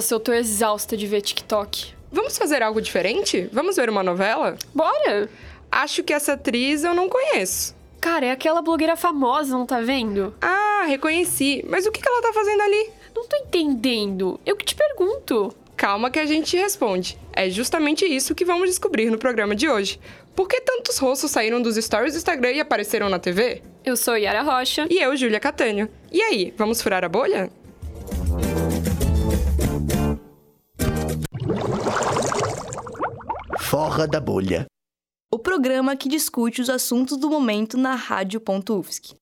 Nossa, 0.00 0.14
eu 0.14 0.20
tô 0.20 0.32
exausta 0.32 0.96
de 0.96 1.06
ver 1.06 1.20
TikTok. 1.20 1.92
Vamos 2.10 2.38
fazer 2.38 2.62
algo 2.62 2.80
diferente? 2.80 3.50
Vamos 3.52 3.76
ver 3.76 3.90
uma 3.90 4.02
novela? 4.02 4.56
Bora! 4.74 5.28
Acho 5.70 6.02
que 6.02 6.14
essa 6.14 6.32
atriz 6.32 6.84
eu 6.84 6.94
não 6.94 7.06
conheço. 7.06 7.76
Cara, 8.00 8.24
é 8.24 8.30
aquela 8.30 8.62
blogueira 8.62 8.96
famosa, 8.96 9.52
não 9.52 9.66
tá 9.66 9.82
vendo? 9.82 10.34
Ah, 10.40 10.84
reconheci. 10.86 11.62
Mas 11.68 11.84
o 11.84 11.92
que 11.92 12.00
ela 12.02 12.22
tá 12.22 12.32
fazendo 12.32 12.62
ali? 12.62 12.90
Não 13.14 13.28
tô 13.28 13.36
entendendo. 13.36 14.40
Eu 14.46 14.56
que 14.56 14.64
te 14.64 14.74
pergunto. 14.74 15.54
Calma 15.76 16.10
que 16.10 16.18
a 16.18 16.24
gente 16.24 16.56
responde. 16.56 17.18
É 17.34 17.50
justamente 17.50 18.06
isso 18.06 18.34
que 18.34 18.42
vamos 18.42 18.70
descobrir 18.70 19.10
no 19.10 19.18
programa 19.18 19.54
de 19.54 19.68
hoje. 19.68 20.00
Por 20.34 20.48
que 20.48 20.62
tantos 20.62 20.96
rostos 20.96 21.30
saíram 21.30 21.60
dos 21.60 21.76
stories 21.76 22.14
do 22.14 22.16
Instagram 22.16 22.52
e 22.52 22.60
apareceram 22.60 23.10
na 23.10 23.18
TV? 23.18 23.62
Eu 23.84 23.98
sou 23.98 24.16
Yara 24.16 24.40
Rocha. 24.40 24.86
E 24.88 24.98
eu, 24.98 25.14
Júlia 25.14 25.38
Catânio. 25.38 25.90
E 26.10 26.22
aí, 26.22 26.54
vamos 26.56 26.80
furar 26.80 27.04
a 27.04 27.08
bolha? 27.08 27.50
Forra 33.70 34.04
da 34.04 34.18
Bolha. 34.18 34.66
O 35.32 35.38
programa 35.38 35.94
que 35.94 36.08
discute 36.08 36.60
os 36.60 36.68
assuntos 36.68 37.16
do 37.16 37.30
momento 37.30 37.78
na 37.78 37.94
Rádio.UFSC. 37.94 39.14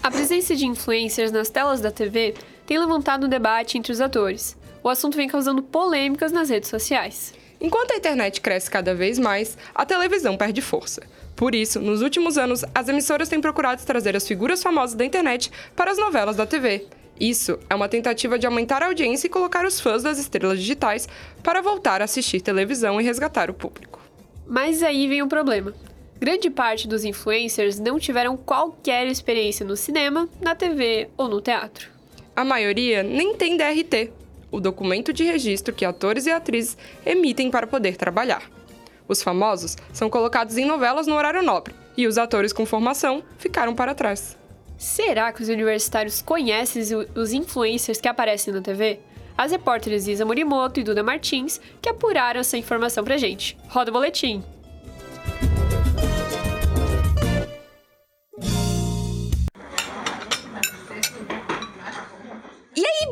A 0.00 0.10
presença 0.12 0.54
de 0.54 0.64
influencers 0.64 1.32
nas 1.32 1.50
telas 1.50 1.80
da 1.80 1.90
TV 1.90 2.36
tem 2.64 2.78
levantado 2.78 3.26
um 3.26 3.28
debate 3.28 3.76
entre 3.76 3.90
os 3.90 4.00
atores. 4.00 4.56
O 4.80 4.88
assunto 4.88 5.16
vem 5.16 5.26
causando 5.26 5.60
polêmicas 5.60 6.30
nas 6.30 6.50
redes 6.50 6.70
sociais. 6.70 7.34
Enquanto 7.60 7.90
a 7.90 7.96
internet 7.96 8.40
cresce 8.40 8.70
cada 8.70 8.94
vez 8.94 9.18
mais, 9.18 9.58
a 9.74 9.84
televisão 9.84 10.36
perde 10.36 10.62
força. 10.62 11.02
Por 11.42 11.56
isso, 11.56 11.80
nos 11.80 12.02
últimos 12.02 12.38
anos, 12.38 12.64
as 12.72 12.88
emissoras 12.88 13.28
têm 13.28 13.40
procurado 13.40 13.84
trazer 13.84 14.14
as 14.14 14.28
figuras 14.28 14.62
famosas 14.62 14.94
da 14.94 15.04
internet 15.04 15.50
para 15.74 15.90
as 15.90 15.98
novelas 15.98 16.36
da 16.36 16.46
TV. 16.46 16.86
Isso 17.18 17.58
é 17.68 17.74
uma 17.74 17.88
tentativa 17.88 18.38
de 18.38 18.46
aumentar 18.46 18.80
a 18.80 18.86
audiência 18.86 19.26
e 19.26 19.28
colocar 19.28 19.66
os 19.66 19.80
fãs 19.80 20.04
das 20.04 20.20
estrelas 20.20 20.60
digitais 20.60 21.08
para 21.42 21.60
voltar 21.60 22.00
a 22.00 22.04
assistir 22.04 22.40
televisão 22.40 23.00
e 23.00 23.04
resgatar 23.04 23.50
o 23.50 23.54
público. 23.54 24.00
Mas 24.46 24.84
aí 24.84 25.08
vem 25.08 25.20
um 25.20 25.26
problema. 25.26 25.74
Grande 26.20 26.48
parte 26.48 26.86
dos 26.86 27.04
influencers 27.04 27.80
não 27.80 27.98
tiveram 27.98 28.36
qualquer 28.36 29.08
experiência 29.08 29.66
no 29.66 29.76
cinema, 29.76 30.28
na 30.40 30.54
TV 30.54 31.08
ou 31.16 31.28
no 31.28 31.40
teatro. 31.40 31.88
A 32.36 32.44
maioria 32.44 33.02
nem 33.02 33.34
tem 33.34 33.56
DRT, 33.56 34.12
o 34.48 34.60
documento 34.60 35.12
de 35.12 35.24
registro 35.24 35.74
que 35.74 35.84
atores 35.84 36.26
e 36.26 36.30
atrizes 36.30 36.78
emitem 37.04 37.50
para 37.50 37.66
poder 37.66 37.96
trabalhar. 37.96 38.48
Os 39.08 39.22
famosos 39.22 39.76
são 39.92 40.08
colocados 40.08 40.56
em 40.56 40.64
novelas 40.64 41.06
no 41.06 41.14
horário 41.14 41.42
nobre 41.42 41.74
e 41.96 42.06
os 42.06 42.18
atores 42.18 42.52
com 42.52 42.64
formação 42.64 43.22
ficaram 43.38 43.74
para 43.74 43.94
trás. 43.94 44.38
Será 44.78 45.32
que 45.32 45.42
os 45.42 45.48
universitários 45.48 46.22
conhecem 46.22 46.82
os 47.14 47.32
influencers 47.32 48.00
que 48.00 48.08
aparecem 48.08 48.52
na 48.52 48.60
TV? 48.60 49.00
As 49.36 49.52
repórteres 49.52 50.06
Isa 50.06 50.24
Morimoto 50.24 50.80
e 50.80 50.82
Duda 50.84 51.02
Martins 51.02 51.60
que 51.80 51.88
apuraram 51.88 52.40
essa 52.40 52.58
informação 52.58 53.04
pra 53.04 53.16
gente. 53.16 53.56
Roda 53.68 53.90
o 53.90 53.94
boletim! 53.94 54.42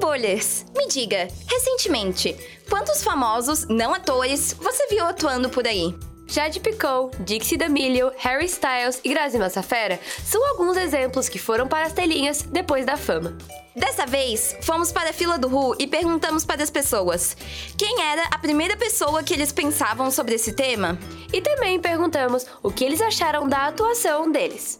Bolhas? 0.01 0.65
Me 0.75 0.89
diga, 0.89 1.29
recentemente, 1.47 2.35
quantos 2.69 3.05
famosos, 3.05 3.67
não 3.69 3.95
atores, 3.95 4.55
você 4.55 4.87
viu 4.89 5.05
atuando 5.05 5.51
por 5.51 5.67
aí? 5.67 5.95
Jade 6.27 6.61
Picou, 6.61 7.11
Dixie 7.21 7.59
D'Amelio, 7.59 8.13
Harry 8.19 8.47
Styles 8.47 9.01
e 9.05 9.11
Grazi 9.11 9.37
Massafera 9.37 9.99
são 10.25 10.45
alguns 10.49 10.77
exemplos 10.77 11.29
que 11.29 11.41
foram 11.41 11.67
para 11.67 11.87
as 11.87 11.93
telinhas 11.93 12.43
depois 12.43 12.87
da 12.87 12.97
fama. 12.97 13.37
Dessa 13.75 14.07
vez, 14.07 14.57
fomos 14.63 14.93
para 14.93 15.11
a 15.11 15.13
fila 15.13 15.37
do 15.37 15.49
Ru 15.49 15.75
e 15.79 15.87
perguntamos 15.87 16.45
para 16.45 16.63
as 16.63 16.71
pessoas 16.71 17.37
quem 17.77 18.01
era 18.01 18.25
a 18.31 18.39
primeira 18.39 18.77
pessoa 18.77 19.23
que 19.23 19.35
eles 19.35 19.53
pensavam 19.53 20.11
sobre 20.11 20.37
esse 20.37 20.53
tema. 20.53 20.99
E 21.33 21.41
também 21.41 21.81
perguntamos 21.81 22.47
o 22.63 22.71
que 22.71 22.85
eles 22.85 23.01
acharam 23.01 23.49
da 23.49 23.67
atuação 23.67 24.31
deles. 24.31 24.80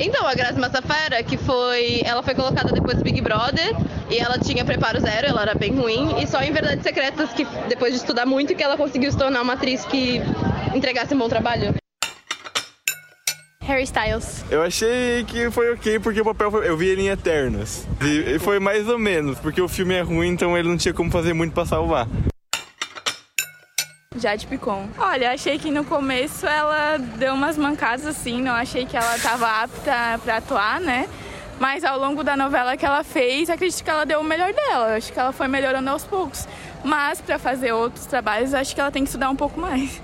Então, 0.00 0.26
a 0.26 0.34
Grazi 0.34 0.60
Massafera, 0.60 1.22
que 1.24 1.36
foi. 1.36 2.02
Ela 2.04 2.22
foi 2.22 2.34
colocada 2.34 2.72
depois 2.72 2.98
do 2.98 3.02
Big 3.02 3.20
Brother 3.20 3.74
e 4.08 4.16
ela 4.16 4.38
tinha 4.38 4.64
preparo 4.64 5.00
zero, 5.00 5.26
ela 5.26 5.42
era 5.42 5.54
bem 5.54 5.74
ruim. 5.74 6.20
E 6.22 6.26
só 6.26 6.40
em 6.40 6.52
Verdades 6.52 6.82
Secretas, 6.84 7.32
que 7.32 7.44
depois 7.68 7.92
de 7.92 7.98
estudar 7.98 8.24
muito, 8.24 8.54
que 8.54 8.62
ela 8.62 8.76
conseguiu 8.76 9.10
se 9.10 9.18
tornar 9.18 9.42
uma 9.42 9.54
atriz 9.54 9.84
que 9.84 10.22
entregasse 10.74 11.14
um 11.14 11.18
bom 11.18 11.28
trabalho. 11.28 11.74
Harry 13.60 13.82
Styles. 13.82 14.44
Eu 14.50 14.62
achei 14.62 15.24
que 15.24 15.50
foi 15.50 15.72
ok 15.74 15.98
porque 15.98 16.20
o 16.20 16.24
papel 16.24 16.50
foi, 16.50 16.68
eu 16.68 16.76
vi 16.76 16.86
ele 16.86 17.02
em 17.02 17.08
Eternos. 17.08 17.84
E 18.00 18.38
foi 18.38 18.58
mais 18.58 18.88
ou 18.88 18.98
menos, 18.98 19.38
porque 19.40 19.60
o 19.60 19.68
filme 19.68 19.94
é 19.94 20.00
ruim, 20.00 20.28
então 20.28 20.56
ele 20.56 20.68
não 20.68 20.76
tinha 20.78 20.94
como 20.94 21.10
fazer 21.10 21.34
muito 21.34 21.52
para 21.52 21.66
salvar. 21.66 22.06
Jade 24.18 24.46
Picon. 24.46 24.88
Olha, 24.98 25.32
achei 25.32 25.58
que 25.58 25.70
no 25.70 25.84
começo 25.84 26.46
ela 26.46 26.98
deu 26.98 27.34
umas 27.34 27.56
mancadas 27.56 28.06
assim, 28.06 28.42
não 28.42 28.54
achei 28.54 28.84
que 28.84 28.96
ela 28.96 29.16
estava 29.16 29.62
apta 29.62 30.18
para 30.22 30.36
atuar, 30.36 30.80
né? 30.80 31.08
Mas 31.58 31.84
ao 31.84 31.98
longo 31.98 32.22
da 32.22 32.36
novela 32.36 32.76
que 32.76 32.86
ela 32.86 33.02
fez, 33.02 33.50
acredito 33.50 33.82
que 33.82 33.90
ela 33.90 34.06
deu 34.06 34.20
o 34.20 34.24
melhor 34.24 34.52
dela. 34.52 34.96
Acho 34.96 35.12
que 35.12 35.18
ela 35.18 35.32
foi 35.32 35.48
melhorando 35.48 35.90
aos 35.90 36.04
poucos. 36.04 36.46
Mas 36.84 37.20
para 37.20 37.38
fazer 37.38 37.72
outros 37.72 38.06
trabalhos, 38.06 38.54
acho 38.54 38.74
que 38.74 38.80
ela 38.80 38.90
tem 38.90 39.02
que 39.02 39.08
estudar 39.08 39.28
um 39.30 39.36
pouco 39.36 39.60
mais. 39.60 40.00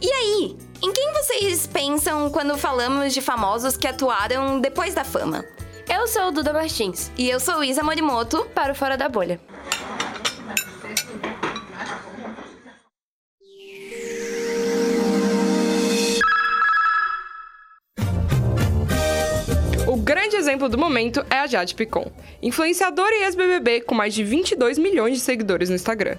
E 0.00 0.10
aí, 0.10 0.56
em 0.82 0.92
quem 0.92 1.12
vocês 1.12 1.66
pensam 1.66 2.30
quando 2.30 2.56
falamos 2.56 3.12
de 3.12 3.20
famosos 3.20 3.76
que 3.76 3.88
atuaram 3.88 4.60
depois 4.60 4.94
da 4.94 5.02
fama? 5.02 5.44
Eu 5.88 6.06
sou 6.06 6.30
Duda 6.30 6.52
Martins. 6.52 7.10
E 7.16 7.28
eu 7.28 7.40
sou 7.40 7.64
Isa 7.64 7.82
Morimoto. 7.82 8.44
Para 8.54 8.72
o 8.72 8.74
Fora 8.74 8.96
da 8.96 9.08
Bolha. 9.08 9.40
Exemplo 20.56 20.68
do 20.70 20.78
momento 20.78 21.24
é 21.28 21.40
a 21.40 21.46
Jade 21.46 21.74
Picon, 21.74 22.10
influenciadora 22.42 23.14
e 23.14 23.24
ex-BBB 23.24 23.82
com 23.82 23.94
mais 23.94 24.14
de 24.14 24.24
22 24.24 24.78
milhões 24.78 25.12
de 25.12 25.20
seguidores 25.20 25.68
no 25.68 25.74
Instagram. 25.74 26.16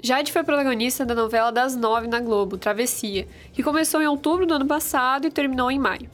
Jade 0.00 0.32
foi 0.32 0.44
protagonista 0.44 1.04
da 1.04 1.12
novela 1.12 1.50
das 1.50 1.74
nove 1.74 2.06
na 2.06 2.20
Globo, 2.20 2.56
Travessia, 2.56 3.26
que 3.52 3.62
começou 3.62 4.00
em 4.00 4.06
outubro 4.06 4.46
do 4.46 4.54
ano 4.54 4.66
passado 4.66 5.26
e 5.26 5.30
terminou 5.30 5.72
em 5.72 5.78
maio. 5.78 6.08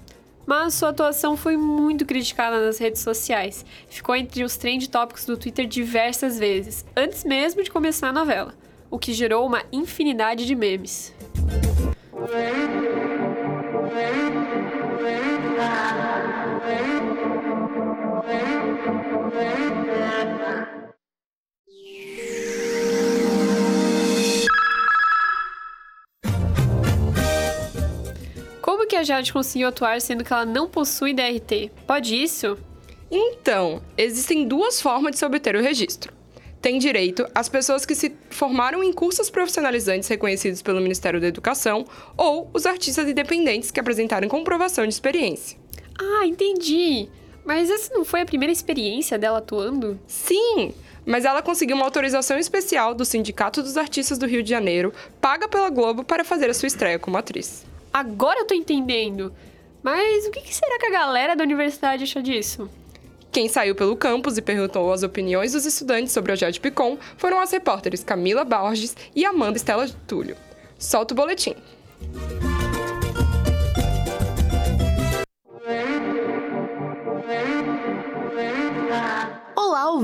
Mas 0.46 0.72
sua 0.72 0.88
atuação 0.88 1.36
foi 1.36 1.58
muito 1.58 2.06
criticada 2.06 2.64
nas 2.64 2.78
redes 2.78 3.02
sociais 3.02 3.64
e 3.90 3.94
ficou 3.94 4.16
entre 4.16 4.42
os 4.42 4.56
trend 4.56 4.88
tópicos 4.88 5.26
do 5.26 5.36
Twitter 5.36 5.66
diversas 5.66 6.38
vezes, 6.38 6.86
antes 6.96 7.24
mesmo 7.24 7.62
de 7.62 7.70
começar 7.70 8.08
a 8.08 8.12
novela, 8.12 8.54
o 8.90 8.98
que 8.98 9.12
gerou 9.12 9.46
uma 9.46 9.62
infinidade 9.70 10.46
de 10.46 10.54
memes. 10.54 11.14
Como 28.60 28.86
que 28.86 28.96
a 28.96 29.02
Jade 29.02 29.32
conseguiu 29.32 29.68
atuar 29.68 30.00
sendo 30.00 30.22
que 30.22 30.32
ela 30.32 30.44
não 30.44 30.68
possui 30.68 31.14
DRT? 31.14 31.70
Pode 31.86 32.14
isso? 32.14 32.58
Então, 33.10 33.82
existem 33.96 34.46
duas 34.46 34.80
formas 34.80 35.12
de 35.12 35.18
se 35.18 35.24
obter 35.24 35.56
o 35.56 35.62
registro. 35.62 36.12
Tem 36.60 36.78
direito 36.78 37.26
as 37.34 37.48
pessoas 37.48 37.86
que 37.86 37.94
se 37.94 38.14
formaram 38.28 38.84
em 38.84 38.92
cursos 38.92 39.30
profissionalizantes 39.30 40.08
reconhecidos 40.08 40.60
pelo 40.60 40.80
Ministério 40.80 41.20
da 41.20 41.28
Educação 41.28 41.86
ou 42.16 42.50
os 42.52 42.66
artistas 42.66 43.08
independentes 43.08 43.70
que 43.70 43.80
apresentaram 43.80 44.28
comprovação 44.28 44.86
de 44.86 44.92
experiência. 44.92 45.56
Ah, 45.98 46.26
entendi. 46.26 47.08
Mas 47.48 47.70
essa 47.70 47.94
não 47.94 48.04
foi 48.04 48.20
a 48.20 48.26
primeira 48.26 48.52
experiência 48.52 49.18
dela 49.18 49.38
atuando? 49.38 49.98
Sim, 50.06 50.74
mas 51.06 51.24
ela 51.24 51.40
conseguiu 51.40 51.76
uma 51.76 51.86
autorização 51.86 52.38
especial 52.38 52.92
do 52.92 53.06
Sindicato 53.06 53.62
dos 53.62 53.78
Artistas 53.78 54.18
do 54.18 54.26
Rio 54.26 54.42
de 54.42 54.50
Janeiro, 54.50 54.92
paga 55.18 55.48
pela 55.48 55.70
Globo 55.70 56.04
para 56.04 56.26
fazer 56.26 56.50
a 56.50 56.52
sua 56.52 56.66
estreia 56.66 56.98
como 56.98 57.16
atriz. 57.16 57.64
Agora 57.90 58.40
eu 58.40 58.44
tô 58.44 58.52
entendendo. 58.52 59.32
Mas 59.82 60.26
o 60.26 60.30
que 60.30 60.54
será 60.54 60.78
que 60.78 60.88
a 60.88 60.90
galera 60.90 61.34
da 61.34 61.42
universidade 61.42 62.04
acha 62.04 62.22
disso? 62.22 62.68
Quem 63.32 63.48
saiu 63.48 63.74
pelo 63.74 63.96
campus 63.96 64.36
e 64.36 64.42
perguntou 64.42 64.92
as 64.92 65.02
opiniões 65.02 65.52
dos 65.52 65.64
estudantes 65.64 66.12
sobre 66.12 66.32
a 66.32 66.36
Jade 66.36 66.60
Picon 66.60 66.98
foram 67.16 67.40
as 67.40 67.50
repórteres 67.50 68.04
Camila 68.04 68.44
Borges 68.44 68.94
e 69.16 69.24
Amanda 69.24 69.56
Estela 69.56 69.88
Túlio. 70.06 70.36
Solta 70.78 71.14
o 71.14 71.16
boletim. 71.16 71.54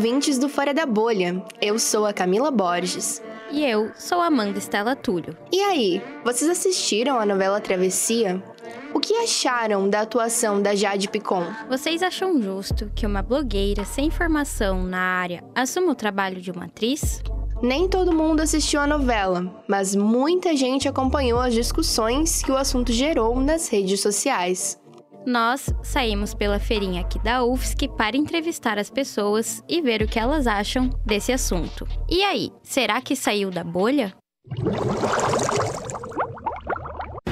Ouvintes 0.05 0.37
do 0.37 0.51
Fora 0.51 0.75
da 0.75 0.85
Bolha. 0.85 1.43
Eu 1.63 1.79
sou 1.79 2.05
a 2.05 2.13
Camila 2.13 2.51
Borges. 2.51 3.23
E 3.51 3.65
eu 3.65 3.91
sou 3.97 4.21
Amanda 4.21 4.59
Estela 4.59 4.95
Túlio. 4.95 5.35
E 5.51 5.59
aí, 5.63 6.03
vocês 6.23 6.51
assistiram 6.51 7.19
a 7.19 7.25
novela 7.25 7.59
Travessia? 7.59 8.45
O 8.93 9.01
que 9.01 9.15
acharam 9.15 9.89
da 9.89 10.03
atuação 10.03 10.61
da 10.61 10.75
Jade 10.75 11.09
Picon? 11.09 11.47
Vocês 11.71 12.03
acham 12.03 12.39
justo 12.43 12.93
que 12.95 13.07
uma 13.07 13.23
blogueira 13.23 13.83
sem 13.87 14.11
formação 14.11 14.85
na 14.85 15.01
área 15.01 15.43
assuma 15.55 15.93
o 15.93 15.95
trabalho 15.95 16.39
de 16.39 16.51
uma 16.51 16.67
atriz? 16.67 17.23
Nem 17.63 17.89
todo 17.89 18.15
mundo 18.15 18.41
assistiu 18.41 18.83
a 18.83 18.87
novela, 18.87 19.65
mas 19.67 19.97
muita 19.97 20.55
gente 20.55 20.87
acompanhou 20.87 21.41
as 21.41 21.55
discussões 21.55 22.43
que 22.43 22.53
o 22.53 22.59
assunto 22.59 22.93
gerou 22.93 23.41
nas 23.41 23.69
redes 23.69 24.03
sociais. 24.03 24.79
Nós 25.27 25.73
saímos 25.83 26.35
pela 26.35 26.59
feirinha 26.59 27.01
aqui 27.01 27.19
da 27.19 27.43
UFSC 27.43 27.89
para 27.89 28.15
entrevistar 28.15 28.79
as 28.79 28.91
pessoas 28.91 29.63
e 29.67 29.81
ver 29.81 30.03
o 30.03 30.07
que 30.07 30.19
elas 30.19 30.47
acham 30.47 30.91
desse 31.05 31.33
assunto. 31.33 31.89
E 32.11 32.23
aí, 32.23 32.51
será 32.63 33.01
que 33.01 33.17
saiu 33.17 33.51
da 33.51 33.65
bolha? 33.65 34.13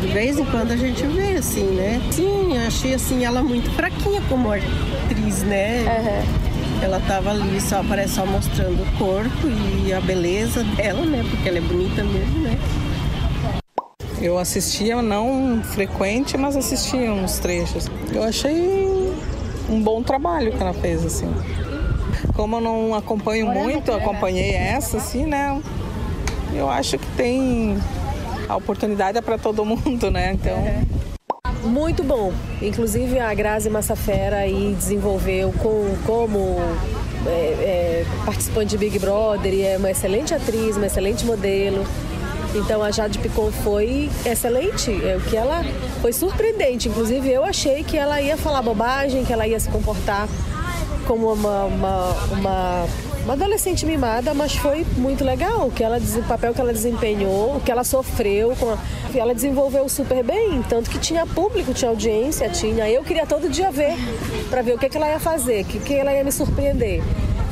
De 0.01 0.07
vez 0.09 0.39
em 0.39 0.45
quando 0.47 0.73
a 0.73 0.77
gente 0.77 1.03
vê 1.07 1.35
assim, 1.35 1.65
né? 1.65 2.01
Sim, 2.11 2.57
achei 2.67 2.95
assim 2.95 3.27
ela 3.27 3.43
muito 3.43 3.71
fraquinha 3.73 4.23
como 4.27 4.51
atriz, 4.51 5.43
né? 5.43 5.83
Uhum. 5.83 6.83
Ela 6.83 7.01
tava 7.01 7.31
ali 7.31 7.61
só 7.61 7.85
parece 7.85 8.15
só 8.15 8.27
mostrando 8.27 8.83
o 8.83 8.99
corpo 8.99 9.49
e 9.87 9.93
a 9.93 10.01
beleza 10.01 10.65
dela, 10.65 11.05
né? 11.05 11.23
Porque 11.31 11.49
ela 11.49 11.59
é 11.59 11.61
bonita 11.61 12.03
mesmo, 12.03 12.41
né? 12.41 12.59
Eu 14.23 14.39
assistia, 14.39 15.03
não 15.03 15.61
frequente, 15.65 16.39
mas 16.39 16.57
assistia 16.57 17.13
uns 17.13 17.41
trechos. 17.41 17.89
Eu 18.15 18.23
achei 18.23 19.13
um 19.69 19.83
bom 19.83 20.01
trabalho 20.01 20.53
que 20.53 20.63
ela 20.63 20.73
fez, 20.73 21.05
assim. 21.05 21.29
Como 22.33 22.57
eu 22.57 22.61
não 22.61 22.95
acompanho 22.95 23.47
muito, 23.47 23.91
acompanhei 23.91 24.55
essa, 24.55 24.99
assim, 24.99 25.27
né? 25.27 25.61
Eu 26.55 26.71
acho 26.71 26.99
que 26.99 27.07
tem 27.17 27.77
a 28.49 28.55
oportunidade 28.55 29.19
é 29.19 29.21
para 29.21 29.37
todo 29.37 29.65
mundo, 29.67 30.09
né? 30.09 30.35
Então. 30.35 30.57
Muito 31.65 32.05
bom. 32.05 32.33
Inclusive 32.61 33.19
a 33.19 33.35
Grazi 33.35 33.69
Massafera 33.71 34.37
aí 34.37 34.73
desenvolveu 34.79 35.53
com, 35.53 35.97
como 36.07 36.61
é, 37.27 37.31
é, 37.31 38.07
participante 38.25 38.71
de 38.71 38.79
Big 38.79 39.01
Brother 39.01 39.53
e 39.53 39.63
é 39.63 39.77
uma 39.77 39.91
excelente 39.91 40.33
atriz, 40.33 40.77
uma 40.77 40.87
excelente 40.87 41.25
modelo. 41.25 41.85
Então 42.55 42.83
a 42.83 42.91
Jade 42.91 43.19
Picon 43.19 43.51
foi 43.51 44.11
excelente, 44.27 44.91
é, 44.91 45.17
o 45.17 45.21
que 45.21 45.37
ela 45.37 45.65
foi 46.01 46.13
surpreendente. 46.13 46.89
Inclusive 46.89 47.31
eu 47.31 47.45
achei 47.45 47.83
que 47.83 47.97
ela 47.97 48.21
ia 48.21 48.37
falar 48.37 48.63
bobagem, 48.63 49.25
que 49.25 49.33
ela 49.33 49.47
ia 49.47 49.59
se 49.59 49.69
comportar 49.69 50.29
como 51.07 51.33
uma, 51.33 51.65
uma, 51.65 52.13
uma, 52.31 52.87
uma 53.25 53.33
adolescente 53.33 53.85
mimada, 53.87 54.35
mas 54.35 54.55
foi 54.55 54.87
muito 54.97 55.25
legal 55.25 55.67
o 55.67 55.71
que 55.71 55.83
ela 55.83 55.99
o 55.99 56.23
papel 56.25 56.55
que 56.55 56.61
ela 56.61 56.73
desempenhou, 56.73 57.57
o 57.57 57.61
que 57.61 57.71
ela 57.71 57.85
sofreu, 57.85 58.55
com 58.59 58.71
a, 58.71 58.79
ela 59.15 59.35
desenvolveu 59.35 59.89
super 59.89 60.23
bem, 60.23 60.63
tanto 60.69 60.91
que 60.91 60.99
tinha 60.99 61.27
público, 61.27 61.75
tinha 61.75 61.91
audiência, 61.91 62.49
tinha. 62.49 62.89
Eu 62.89 63.03
queria 63.03 63.27
todo 63.27 63.49
dia 63.49 63.71
ver 63.71 63.95
para 64.49 64.63
ver 64.63 64.75
o 64.75 64.79
que, 64.79 64.89
que 64.89 64.97
ela 64.97 65.09
ia 65.09 65.21
fazer, 65.21 65.65
que, 65.65 65.79
que 65.79 65.95
ela 65.95 66.13
ia 66.13 66.23
me 66.23 66.33
surpreender 66.33 67.03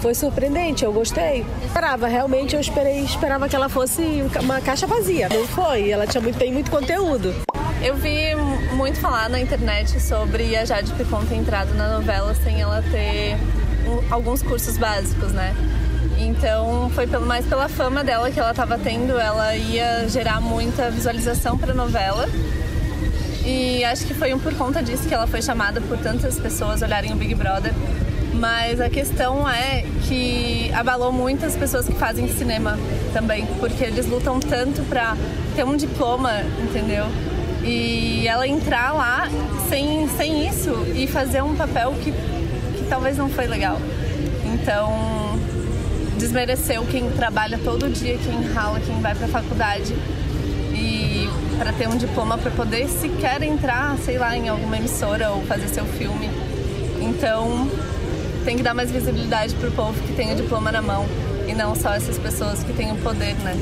foi 0.00 0.14
surpreendente, 0.14 0.85
eu 0.85 0.93
gostei. 0.93 1.44
Esperava, 1.64 2.08
realmente 2.08 2.55
eu 2.55 2.61
esperei, 2.61 3.00
esperava 3.05 3.49
que 3.49 3.55
ela 3.55 3.69
fosse 3.69 4.02
uma 4.43 4.61
caixa 4.61 4.87
vazia. 4.87 5.29
Não 5.29 5.47
foi, 5.47 5.91
ela 5.91 6.06
tinha 6.06 6.20
muito, 6.20 6.38
tem 6.38 6.52
muito 6.52 6.70
conteúdo. 6.70 7.35
Eu 7.82 7.94
vi 7.97 8.35
muito 8.75 8.99
falar 8.99 9.29
na 9.29 9.41
internet 9.41 10.00
sobre 10.00 10.56
a 10.56 10.64
Jade 10.64 10.93
Picon 10.94 11.25
ter 11.26 11.37
entrado 11.37 11.75
na 11.75 11.99
novela 11.99 12.35
sem 12.35 12.61
ela 12.61 12.82
ter 12.91 13.37
alguns 14.11 14.43
cursos 14.43 14.76
básicos, 14.76 15.32
né? 15.32 15.55
Então 16.19 16.91
foi 16.94 17.06
pelo, 17.06 17.26
mais 17.26 17.47
pela 17.47 17.69
fama 17.69 18.02
dela 18.02 18.31
que 18.31 18.38
ela 18.38 18.50
estava 18.50 18.79
tendo, 18.79 19.19
ela 19.19 19.55
ia 19.56 20.08
gerar 20.08 20.41
muita 20.41 20.91
visualização 20.91 21.56
para 21.56 21.73
a 21.73 21.75
novela. 21.75 22.29
E 23.44 23.82
acho 23.85 24.06
que 24.06 24.14
foi 24.14 24.32
um 24.35 24.38
por 24.38 24.55
conta 24.55 24.82
disso 24.82 25.08
que 25.08 25.14
ela 25.14 25.26
foi 25.26 25.41
chamada 25.41 25.81
por 25.81 25.99
tantas 25.99 26.38
pessoas 26.38 26.82
olharem 26.82 27.12
o 27.12 27.17
Big 27.17 27.35
Brother 27.35 27.73
mas 28.34 28.80
a 28.80 28.88
questão 28.88 29.48
é 29.48 29.84
que 30.06 30.70
abalou 30.74 31.12
muitas 31.12 31.56
pessoas 31.56 31.86
que 31.86 31.94
fazem 31.94 32.28
cinema 32.28 32.78
também, 33.12 33.46
porque 33.58 33.84
eles 33.84 34.06
lutam 34.06 34.38
tanto 34.40 34.82
para 34.82 35.16
ter 35.54 35.64
um 35.64 35.76
diploma, 35.76 36.32
entendeu? 36.62 37.06
E 37.62 38.26
ela 38.26 38.46
entrar 38.46 38.92
lá 38.92 39.28
sem, 39.68 40.08
sem 40.16 40.48
isso 40.48 40.70
e 40.94 41.06
fazer 41.06 41.42
um 41.42 41.54
papel 41.54 41.94
que, 42.02 42.12
que 42.12 42.86
talvez 42.88 43.16
não 43.16 43.28
foi 43.28 43.46
legal. 43.46 43.78
Então, 44.44 45.38
desmereceu 46.18 46.84
quem 46.86 47.10
trabalha 47.10 47.58
todo 47.62 47.88
dia, 47.88 48.18
quem 48.18 48.52
rala, 48.52 48.80
quem 48.80 49.00
vai 49.00 49.14
para 49.14 49.28
faculdade 49.28 49.94
e 50.72 51.28
para 51.58 51.72
ter 51.72 51.88
um 51.88 51.96
diploma 51.96 52.38
para 52.38 52.50
poder 52.50 52.88
sequer 52.88 53.42
entrar, 53.42 53.96
sei 53.98 54.16
lá, 54.16 54.36
em 54.36 54.48
alguma 54.48 54.76
emissora 54.76 55.30
ou 55.30 55.42
fazer 55.42 55.68
seu 55.68 55.84
filme. 55.84 56.30
Então, 57.00 57.68
tem 58.44 58.56
que 58.56 58.62
dar 58.62 58.75
mais 58.75 58.90
visibilidade 58.90 59.54
pro 59.54 59.70
povo 59.72 60.00
que 60.02 60.12
tem 60.14 60.32
o 60.32 60.37
diploma 60.37 60.72
na 60.72 60.82
mão 60.82 61.06
e 61.46 61.54
não 61.54 61.75
só 61.75 61.94
essas 61.94 62.19
pessoas 62.19 62.62
que 62.62 62.72
têm 62.72 62.92
o 62.92 62.96
poder, 62.96 63.34
né? 63.37 63.56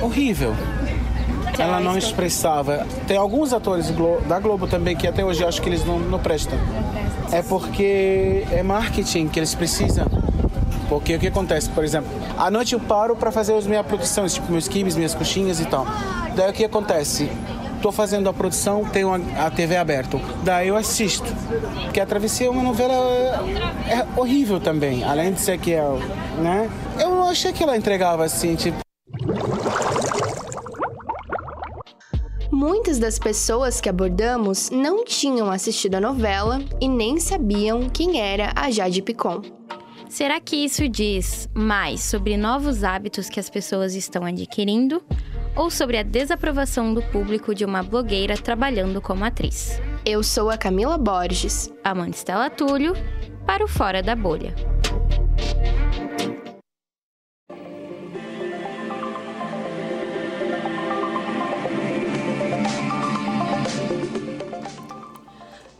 Horrível. 0.00 0.54
Ela 1.58 1.80
não 1.80 1.96
expressava. 1.96 2.86
Tem 3.06 3.16
alguns 3.16 3.52
atores 3.52 3.90
da 4.28 4.38
Globo 4.38 4.66
também 4.66 4.94
que 4.94 5.06
até 5.06 5.24
hoje 5.24 5.42
eu 5.42 5.48
acho 5.48 5.62
que 5.62 5.68
eles 5.68 5.84
não, 5.84 5.98
não 5.98 6.18
prestam. 6.18 6.58
É 7.32 7.42
porque 7.42 8.44
é 8.50 8.62
marketing 8.62 9.28
que 9.28 9.38
eles 9.38 9.54
precisam. 9.54 10.06
Porque 10.88 11.16
o 11.16 11.18
que 11.18 11.26
acontece, 11.26 11.68
por 11.70 11.82
exemplo, 11.82 12.10
à 12.38 12.50
noite 12.50 12.74
eu 12.74 12.80
paro 12.80 13.16
para 13.16 13.32
fazer 13.32 13.54
as 13.54 13.66
minhas 13.66 13.84
produções, 13.86 14.34
tipo 14.34 14.52
meus 14.52 14.68
quibes, 14.68 14.94
minhas 14.94 15.14
coxinhas 15.14 15.58
e 15.58 15.64
tal. 15.64 15.86
Daí 16.36 16.50
o 16.50 16.52
que 16.52 16.64
acontece? 16.64 17.30
Tô 17.82 17.92
fazendo 17.92 18.28
a 18.28 18.32
produção, 18.32 18.84
tenho 18.84 19.12
a 19.12 19.50
TV 19.50 19.76
aberta. 19.76 20.18
Daí 20.42 20.68
eu 20.68 20.76
assisto. 20.76 21.26
Porque 21.84 22.00
a 22.00 22.06
Travessia 22.06 22.46
é 22.46 22.50
uma 22.50 22.62
novela 22.62 22.94
é 23.88 24.06
horrível 24.18 24.58
também. 24.58 25.04
Além 25.04 25.32
de 25.32 25.40
ser 25.40 25.58
que 25.58 25.72
é, 25.72 25.82
né? 26.38 26.70
Eu 26.98 27.10
não 27.10 27.28
achei 27.28 27.52
que 27.52 27.62
ela 27.62 27.76
entregava 27.76 28.24
assim, 28.24 28.54
tipo. 28.56 28.78
Muitas 32.50 32.98
das 32.98 33.18
pessoas 33.18 33.80
que 33.80 33.88
abordamos 33.88 34.70
não 34.70 35.04
tinham 35.04 35.50
assistido 35.50 35.96
a 35.96 36.00
novela 36.00 36.60
e 36.80 36.88
nem 36.88 37.20
sabiam 37.20 37.88
quem 37.90 38.20
era 38.20 38.52
a 38.56 38.70
Jade 38.70 39.02
Picon. 39.02 39.42
Será 40.08 40.40
que 40.40 40.56
isso 40.56 40.88
diz 40.88 41.48
mais 41.52 42.00
sobre 42.00 42.36
novos 42.36 42.82
hábitos 42.82 43.28
que 43.28 43.38
as 43.38 43.50
pessoas 43.50 43.94
estão 43.94 44.24
adquirindo 44.24 45.02
ou 45.56 45.70
sobre 45.70 45.96
a 45.96 46.02
desaprovação 46.02 46.92
do 46.92 47.02
público 47.02 47.54
de 47.54 47.64
uma 47.64 47.82
blogueira 47.82 48.36
trabalhando 48.36 49.00
como 49.00 49.24
atriz? 49.24 49.80
Eu 50.04 50.22
sou 50.22 50.50
a 50.50 50.58
Camila 50.58 50.98
Borges. 50.98 51.72
Amanda 51.82 52.10
Estela 52.10 52.50
Túlio, 52.50 52.92
para 53.46 53.64
o 53.64 53.68
Fora 53.68 54.02
da 54.02 54.14
Bolha. 54.14 54.54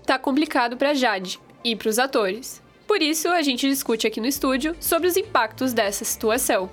Tá 0.07 0.19
complicado 0.19 0.77
para 0.77 0.95
Jade 0.95 1.39
e 1.63 1.77
para 1.77 1.89
os 1.89 1.99
atores. 1.99 2.63
Por 2.87 3.03
isso, 3.03 3.29
a 3.29 3.43
gente 3.43 3.69
discute 3.69 4.07
aqui 4.07 4.21
no 4.21 4.27
estúdio 4.27 4.77
sobre 4.81 5.09
os 5.09 5.17
impactos 5.17 5.73
dessa 5.73 6.05
situação. 6.05 6.71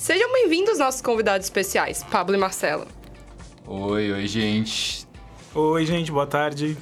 Sejam 0.00 0.32
bem-vindos 0.32 0.78
nossos 0.78 1.02
convidados 1.02 1.46
especiais, 1.46 2.02
Pablo 2.02 2.34
e 2.34 2.38
Marcelo. 2.38 2.86
Oi, 3.66 4.10
oi, 4.10 4.26
gente. 4.26 5.06
Oi, 5.54 5.84
gente, 5.84 6.10
boa 6.10 6.26
tarde. 6.26 6.74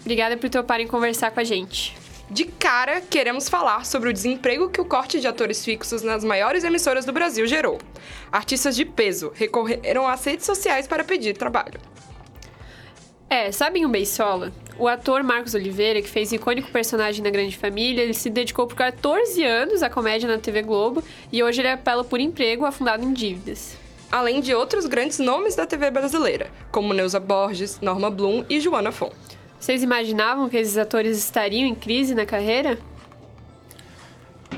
Obrigada 0.00 0.36
por 0.36 0.50
toparem 0.50 0.84
conversar 0.84 1.30
com 1.30 1.38
a 1.38 1.44
gente. 1.44 1.96
De 2.28 2.46
cara, 2.46 3.00
queremos 3.00 3.48
falar 3.48 3.86
sobre 3.86 4.10
o 4.10 4.12
desemprego 4.12 4.68
que 4.70 4.80
o 4.80 4.84
corte 4.84 5.20
de 5.20 5.28
atores 5.28 5.64
fixos 5.64 6.02
nas 6.02 6.24
maiores 6.24 6.64
emissoras 6.64 7.04
do 7.04 7.12
Brasil 7.12 7.46
gerou. 7.46 7.78
Artistas 8.32 8.74
de 8.74 8.84
peso 8.84 9.30
recorreram 9.36 10.08
às 10.08 10.24
redes 10.24 10.44
sociais 10.44 10.88
para 10.88 11.04
pedir 11.04 11.36
trabalho. 11.36 11.80
É, 13.30 13.52
sabem 13.52 13.86
o 13.86 13.88
Beisola? 13.88 14.52
O 14.78 14.86
ator 14.86 15.24
Marcos 15.24 15.54
Oliveira, 15.54 16.00
que 16.00 16.08
fez 16.08 16.30
icônico 16.30 16.70
personagem 16.70 17.20
na 17.20 17.30
Grande 17.30 17.56
Família, 17.56 18.00
ele 18.00 18.14
se 18.14 18.30
dedicou 18.30 18.64
por 18.64 18.76
14 18.76 19.42
anos 19.42 19.82
à 19.82 19.90
comédia 19.90 20.28
na 20.28 20.38
TV 20.38 20.62
Globo 20.62 21.02
e 21.32 21.42
hoje 21.42 21.60
ele 21.60 21.68
apela 21.68 22.04
por 22.04 22.20
emprego 22.20 22.64
afundado 22.64 23.02
em 23.02 23.12
dívidas. 23.12 23.76
Além 24.08 24.40
de 24.40 24.54
outros 24.54 24.86
grandes 24.86 25.18
nomes 25.18 25.56
da 25.56 25.66
TV 25.66 25.90
brasileira, 25.90 26.48
como 26.70 26.94
Neuza 26.94 27.18
Borges, 27.18 27.80
Norma 27.80 28.08
Bloom 28.08 28.44
e 28.48 28.60
Joana 28.60 28.92
Fon. 28.92 29.10
Vocês 29.58 29.82
imaginavam 29.82 30.48
que 30.48 30.56
esses 30.56 30.78
atores 30.78 31.18
estariam 31.18 31.66
em 31.66 31.74
crise 31.74 32.14
na 32.14 32.24
carreira? 32.24 32.78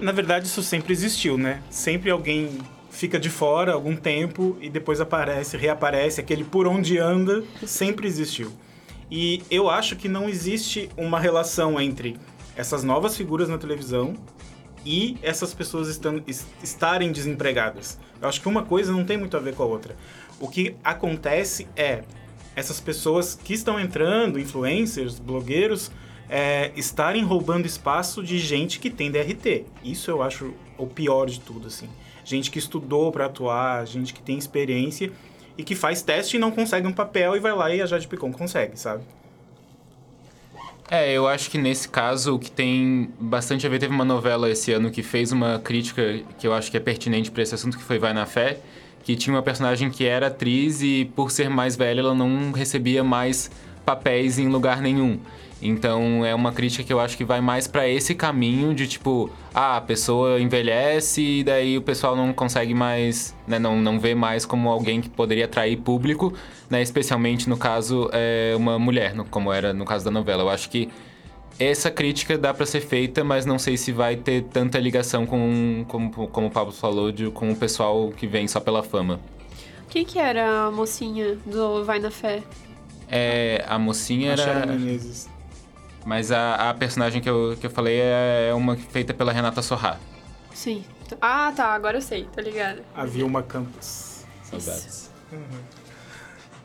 Na 0.03 0.13
verdade, 0.13 0.47
isso 0.47 0.63
sempre 0.63 0.93
existiu, 0.93 1.39
né? 1.39 1.63
Sempre 1.71 2.11
alguém 2.11 2.59
fica 2.91 3.19
de 3.19 3.31
fora 3.31 3.73
algum 3.73 3.97
tempo 3.97 4.59
e 4.61 4.69
depois 4.69 5.01
aparece, 5.01 5.57
reaparece, 5.57 6.21
aquele 6.21 6.45
por 6.45 6.67
onde 6.67 6.99
anda, 6.99 7.43
sempre 7.65 8.07
existiu. 8.07 8.53
E 9.11 9.43
eu 9.51 9.69
acho 9.69 9.97
que 9.97 10.09
não 10.09 10.29
existe 10.29 10.89
uma 10.97 11.19
relação 11.19 11.81
entre 11.81 12.17
essas 12.57 12.85
novas 12.85 13.17
figuras 13.17 13.49
na 13.49 13.59
televisão 13.59 14.15
e 14.85 15.17
essas 15.23 15.53
pessoas 15.53 15.89
estan- 15.89 16.23
es- 16.27 16.47
estarem 16.63 17.11
desempregadas. 17.13 17.99
Eu 18.21 18.29
acho 18.29 18.41
que 18.41 18.49
uma 18.49 18.63
coisa 18.63 18.93
não 18.93 19.05
tem 19.05 19.17
muito 19.19 19.37
a 19.37 19.41
ver 19.41 19.55
com 19.55 19.63
a 19.63 19.67
outra. 19.67 19.97
O 20.39 20.49
que 20.49 20.77
acontece 20.85 21.67
é 21.77 22.03
essas 22.55 22.81
pessoas 22.81 23.35
que 23.43 23.55
estão 23.55 23.79
entrando, 23.81 24.39
influencers, 24.39 25.19
blogueiros, 25.19 25.91
é, 26.29 26.71
estarem 26.77 27.25
roubando 27.25 27.67
espaço 27.67 28.23
de 28.23 28.39
gente 28.39 28.79
que 28.79 28.91
tem 28.91 29.11
DRT. 29.11 29.65
Isso 29.83 30.11
eu 30.11 30.23
acho 30.23 30.53
o 30.79 30.87
pior 30.87 31.27
de 31.27 31.41
tudo, 31.41 31.67
assim. 31.67 31.89
Gente 32.25 32.51
que 32.51 32.59
estudou 32.59 33.11
para 33.11 33.27
atuar, 33.27 33.85
gente 33.87 34.15
que 34.15 34.23
tem 34.23 34.39
experiência 34.39 35.11
e 35.57 35.63
que 35.63 35.75
faz 35.75 36.03
teste 36.03 36.37
e 36.37 36.39
não 36.41 36.51
consegue 36.51 36.87
um 36.87 36.93
papel 36.93 37.37
e 37.37 37.41
vai 37.41 37.53
lá 37.53 37.75
e 37.75 37.81
a 37.81 37.87
Jade 37.87 38.09
Picon 38.09 38.33
consegue, 38.33 38.79
sabe? 38.79 39.03
É, 40.91 41.13
eu 41.13 41.29
acho 41.29 41.49
que 41.51 41.57
nesse 41.57 41.89
caso 41.89 42.35
o 42.35 42.39
que 42.39 42.51
tem 42.51 43.13
bastante 43.21 43.65
a 43.65 43.71
ver, 43.71 43.79
teve 43.79 43.95
uma 43.95 44.05
novela 44.05 44.51
esse 44.51 44.73
ano 44.73 44.91
que 44.91 45.05
fez 45.05 45.31
uma 45.31 45.61
crítica 45.61 46.21
que 46.37 46.45
eu 46.45 46.53
acho 46.53 46.69
que 46.69 46.77
é 46.77 46.81
pertinente 46.81 47.31
para 47.31 47.43
esse 47.45 47.55
assunto, 47.55 47.79
que 47.79 47.85
foi 47.85 47.97
Vai 47.97 48.13
na 48.13 48.27
Fé, 48.27 48.59
que 49.05 49.15
tinha 49.15 49.35
uma 49.35 49.43
personagem 49.43 49.89
que 49.89 50.05
era 50.05 50.27
atriz 50.27 50.83
e 50.83 51.11
por 51.15 51.31
ser 51.31 51.49
mais 51.49 51.77
velha 51.77 52.01
ela 52.01 52.15
não 52.15 52.51
recebia 52.51 53.05
mais 53.05 53.51
papéis 53.85 54.39
em 54.39 54.49
lugar 54.49 54.81
nenhum. 54.81 55.19
Então 55.63 56.25
é 56.25 56.35
uma 56.35 56.53
crítica 56.53 56.83
que 56.83 56.93
eu 56.93 56.99
acho 56.99 57.17
que 57.17 57.25
vai 57.25 57.41
mais 57.41 57.67
para 57.67 57.87
esse 57.87 58.15
caminho 58.15 58.75
de 58.75 58.89
tipo, 58.89 59.31
ah, 59.55 59.77
a 59.77 59.81
pessoa 59.81 60.41
envelhece 60.41 61.21
e 61.21 61.45
daí 61.45 61.77
o 61.77 61.83
pessoal 61.83 62.17
não 62.17 62.33
consegue 62.33 62.73
mais, 62.73 63.37
né, 63.47 63.59
não, 63.59 63.77
não 63.79 64.01
vê 64.01 64.15
mais 64.15 64.47
como 64.47 64.71
alguém 64.71 65.03
que 65.03 65.11
poderia 65.11 65.45
atrair 65.45 65.77
público, 65.77 66.33
né, 66.71 66.81
especialmente 66.81 67.49
no 67.49 67.59
caso 67.59 68.09
é, 68.13 68.55
uma 68.57 68.79
mulher, 68.79 69.15
como 69.31 69.53
era 69.53 69.75
no 69.75 69.85
caso 69.85 70.05
da 70.05 70.11
novela. 70.11 70.45
Eu 70.45 70.49
acho 70.49 70.71
que 70.71 70.89
essa 71.59 71.91
crítica 71.91 72.39
dá 72.39 72.55
para 72.55 72.65
ser 72.65 72.81
feita, 72.81 73.23
mas 73.23 73.45
não 73.45 73.59
sei 73.59 73.77
se 73.77 73.93
vai 73.93 74.17
ter 74.17 74.45
tanta 74.45 74.79
ligação 74.79 75.27
com, 75.27 75.85
como, 75.89 76.11
como 76.29 76.47
o 76.47 76.51
Pablo 76.51 76.73
falou, 76.73 77.13
de, 77.13 77.31
com 77.31 77.51
o 77.51 77.57
pessoal 77.57 78.11
que 78.17 78.27
vem 78.27 78.49
só 78.49 78.61
pela 78.61 78.83
fama. 78.83 79.21
Quem 79.91 80.07
que 80.07 80.19
era 80.19 80.69
a 80.69 80.71
mocinha 80.71 81.37
do 81.45 81.85
Vai 81.85 81.99
na 81.99 82.11
Fé? 82.11 82.43
É, 83.11 83.65
a 83.69 83.79
mocinha 83.79 84.37
Sharon 84.37 84.61
era. 84.61 84.73
Menezes. 84.73 85.29
Mas 86.05 86.33
a, 86.33 86.71
a 86.71 86.75
personagem 86.75 87.21
que 87.21 87.29
eu, 87.29 87.57
que 87.61 87.67
eu 87.67 87.71
falei 87.71 88.01
é 88.01 88.49
é 88.51 88.55
uma 88.55 88.77
feita 88.77 89.13
pela 89.13 89.33
Renata 89.33 89.61
Sorrá. 89.63 89.99
Sim. 90.55 90.85
Ah, 91.21 91.53
tá, 91.55 91.67
agora 91.67 91.99
eu 91.99 92.03
sei, 92.03 92.25
tá 92.25 92.41
ligado. 92.41 92.81
A 92.95 93.05
Vilma 93.05 93.43
Campos. 93.43 94.25
Saudades. 94.43 95.11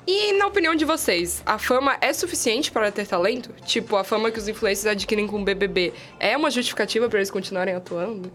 E 0.07 0.33
na 0.33 0.45
opinião 0.45 0.75
de 0.75 0.85
vocês, 0.85 1.41
a 1.45 1.57
fama 1.57 1.97
é 1.99 2.13
suficiente 2.13 2.71
para 2.71 2.91
ter 2.91 3.07
talento? 3.07 3.49
Tipo, 3.65 3.95
a 3.95 4.03
fama 4.03 4.29
que 4.29 4.37
os 4.37 4.47
influencers 4.47 4.85
adquirem 4.85 5.25
com 5.25 5.41
o 5.41 5.43
BBB 5.43 5.93
é 6.19 6.37
uma 6.37 6.51
justificativa 6.51 7.09
para 7.09 7.19
eles 7.19 7.31
continuarem 7.31 7.73
atuando? 7.73 8.31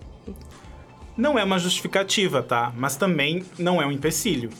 Não 1.16 1.38
é 1.38 1.44
uma 1.44 1.58
justificativa, 1.58 2.42
tá? 2.42 2.72
Mas 2.76 2.96
também 2.96 3.44
não 3.56 3.80
é 3.80 3.86
um 3.86 3.92
empecilho. 3.92 4.50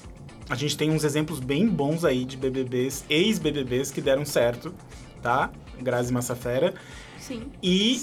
A 0.50 0.54
gente 0.57 0.76
tem 0.76 0.90
uns 0.90 1.04
exemplos 1.04 1.38
bem 1.38 1.66
bons 1.69 2.04
aí 2.04 2.25
de 2.25 2.37
BBBs, 2.37 3.04
ex-BBBs 3.09 3.90
que 3.92 4.00
deram 4.00 4.25
certo, 4.25 4.75
tá? 5.23 5.49
Grazi 5.80 6.12
Massafera. 6.12 6.75
Sim. 7.19 7.45
E 7.62 8.02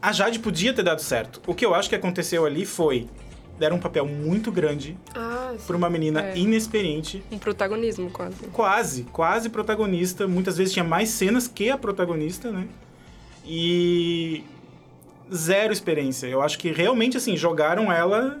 a 0.00 0.12
Jade 0.12 0.38
podia 0.38 0.72
ter 0.72 0.84
dado 0.84 1.00
certo. 1.02 1.42
O 1.48 1.54
que 1.54 1.66
eu 1.66 1.74
acho 1.74 1.88
que 1.88 1.94
aconteceu 1.96 2.46
ali 2.46 2.64
foi 2.64 3.08
deram 3.58 3.76
um 3.76 3.80
papel 3.80 4.06
muito 4.06 4.50
grande 4.52 4.96
Ah, 5.14 5.52
para 5.66 5.76
uma 5.76 5.90
menina 5.90 6.22
É. 6.22 6.38
inexperiente. 6.38 7.22
Um 7.30 7.38
protagonismo, 7.38 8.08
quase. 8.10 8.36
Quase, 8.52 9.02
quase 9.04 9.48
protagonista. 9.50 10.26
Muitas 10.28 10.56
vezes 10.56 10.72
tinha 10.72 10.84
mais 10.84 11.08
cenas 11.10 11.48
que 11.48 11.68
a 11.70 11.76
protagonista, 11.76 12.50
né? 12.52 12.68
E 13.44 14.44
zero 15.34 15.72
experiência. 15.72 16.26
Eu 16.28 16.40
acho 16.40 16.56
que 16.58 16.70
realmente 16.70 17.16
assim 17.16 17.36
jogaram 17.36 17.90
ela 17.92 18.40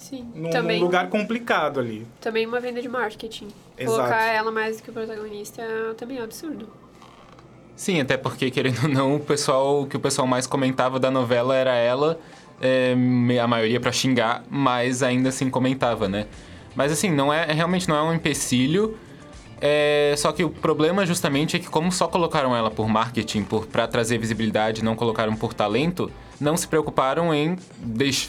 Sim. 0.00 0.26
num, 0.34 0.48
também, 0.48 0.78
num 0.78 0.86
lugar 0.86 1.10
complicado 1.10 1.78
ali. 1.78 2.06
também 2.22 2.46
uma 2.46 2.58
venda 2.58 2.80
de 2.80 2.88
marketing. 2.88 3.48
Exato. 3.76 3.98
Colocar 3.98 4.24
ela 4.24 4.50
mais 4.50 4.78
do 4.78 4.82
que 4.82 4.90
o 4.90 4.92
protagonista 4.94 5.62
também 5.98 6.16
é 6.16 6.20
um 6.22 6.24
absurdo. 6.24 6.68
Sim, 7.76 8.00
até 8.00 8.16
porque, 8.16 8.50
querendo 8.50 8.82
ou 8.84 8.88
não, 8.88 9.16
o 9.16 9.20
pessoal 9.20 9.82
o 9.82 9.86
que 9.86 9.96
o 9.96 10.00
pessoal 10.00 10.26
mais 10.26 10.46
comentava 10.46 10.98
da 10.98 11.10
novela 11.10 11.54
era 11.54 11.74
ela, 11.74 12.18
é, 12.60 12.94
a 13.42 13.46
maioria 13.46 13.78
pra 13.78 13.92
xingar, 13.92 14.42
mas 14.48 15.02
ainda 15.02 15.28
assim 15.28 15.50
comentava, 15.50 16.08
né? 16.08 16.26
Mas 16.74 16.90
assim, 16.92 17.10
não 17.10 17.32
é 17.32 17.52
realmente 17.52 17.86
não 17.86 17.96
é 17.96 18.02
um 18.02 18.14
empecilho. 18.14 18.96
É, 19.60 20.14
só 20.16 20.32
que 20.32 20.42
o 20.42 20.48
problema 20.48 21.04
justamente 21.04 21.56
é 21.56 21.58
que 21.58 21.68
como 21.68 21.92
só 21.92 22.08
colocaram 22.08 22.56
ela 22.56 22.70
por 22.70 22.88
marketing, 22.88 23.42
por 23.42 23.66
para 23.66 23.86
trazer 23.86 24.16
visibilidade, 24.18 24.82
não 24.82 24.96
colocaram 24.96 25.36
por 25.36 25.52
talento, 25.52 26.10
não 26.40 26.56
se 26.56 26.66
preocuparam 26.66 27.34
em 27.34 27.56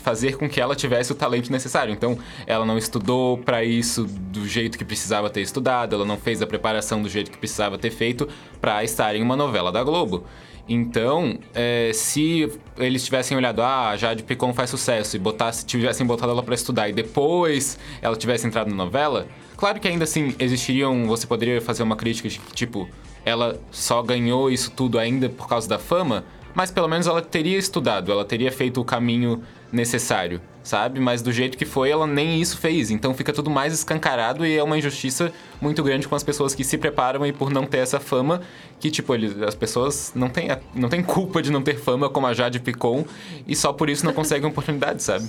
fazer 0.01 0.35
com 0.35 0.49
que 0.49 0.59
ela 0.59 0.75
tivesse 0.75 1.11
o 1.13 1.15
talento 1.15 1.49
necessário. 1.49 1.93
Então, 1.93 2.17
ela 2.45 2.65
não 2.65 2.77
estudou 2.77 3.37
para 3.37 3.63
isso 3.63 4.03
do 4.05 4.45
jeito 4.45 4.77
que 4.77 4.83
precisava 4.83 5.29
ter 5.29 5.41
estudado, 5.41 5.95
ela 5.95 6.05
não 6.05 6.17
fez 6.17 6.41
a 6.41 6.47
preparação 6.47 7.01
do 7.01 7.07
jeito 7.07 7.31
que 7.31 7.37
precisava 7.37 7.77
ter 7.77 7.91
feito 7.91 8.27
para 8.59 8.83
estar 8.83 9.15
em 9.15 9.23
uma 9.23 9.37
novela 9.37 9.71
da 9.71 9.81
Globo. 9.83 10.25
Então, 10.73 11.37
é, 11.53 11.91
se 11.93 12.49
eles 12.77 13.03
tivessem 13.03 13.35
olhado, 13.35 13.61
ah, 13.61 13.89
a 13.89 13.97
Jade 13.97 14.23
Picon 14.23 14.53
faz 14.53 14.69
sucesso, 14.69 15.17
e 15.17 15.19
botasse, 15.19 15.65
tivessem 15.65 16.07
botado 16.07 16.31
ela 16.31 16.41
pra 16.41 16.55
estudar 16.55 16.87
e 16.87 16.93
depois 16.93 17.77
ela 18.01 18.15
tivesse 18.15 18.47
entrado 18.47 18.69
na 18.69 18.75
novela, 18.77 19.27
claro 19.57 19.81
que 19.81 19.87
ainda 19.89 20.05
assim 20.05 20.33
existiriam, 20.39 21.05
você 21.07 21.27
poderia 21.27 21.59
fazer 21.59 21.83
uma 21.83 21.97
crítica 21.97 22.29
de 22.29 22.39
que, 22.39 22.53
tipo, 22.53 22.87
ela 23.25 23.59
só 23.69 24.01
ganhou 24.01 24.49
isso 24.49 24.71
tudo 24.71 24.97
ainda 24.97 25.27
por 25.27 25.45
causa 25.45 25.67
da 25.67 25.77
fama, 25.77 26.23
mas 26.55 26.71
pelo 26.71 26.87
menos 26.87 27.05
ela 27.05 27.21
teria 27.21 27.57
estudado, 27.57 28.09
ela 28.09 28.23
teria 28.23 28.49
feito 28.49 28.79
o 28.79 28.85
caminho 28.85 29.43
necessário, 29.71 30.41
sabe? 30.63 30.99
Mas 30.99 31.21
do 31.21 31.31
jeito 31.31 31.57
que 31.57 31.65
foi, 31.65 31.89
ela 31.89 32.05
nem 32.05 32.41
isso 32.41 32.57
fez. 32.57 32.91
Então 32.91 33.13
fica 33.13 33.31
tudo 33.31 33.49
mais 33.49 33.73
escancarado 33.73 34.45
e 34.45 34.57
é 34.57 34.63
uma 34.63 34.77
injustiça 34.77 35.31
muito 35.61 35.81
grande 35.83 36.07
com 36.07 36.15
as 36.15 36.23
pessoas 36.23 36.53
que 36.53 36.63
se 36.63 36.77
preparam 36.77 37.25
e 37.25 37.31
por 37.31 37.49
não 37.49 37.65
ter 37.65 37.77
essa 37.77 37.99
fama, 37.99 38.41
que 38.79 38.91
tipo, 38.91 39.13
eles, 39.13 39.41
as 39.41 39.55
pessoas 39.55 40.11
não 40.15 40.29
têm, 40.29 40.49
não 40.75 40.89
têm 40.89 41.01
culpa 41.01 41.41
de 41.41 41.51
não 41.51 41.61
ter 41.61 41.77
fama 41.79 42.09
como 42.09 42.27
a 42.27 42.33
Jade 42.33 42.59
Picon 42.59 43.05
e 43.47 43.55
só 43.55 43.71
por 43.71 43.89
isso 43.89 44.05
não 44.05 44.13
conseguem 44.13 44.49
oportunidade, 44.49 45.01
sabe? 45.03 45.27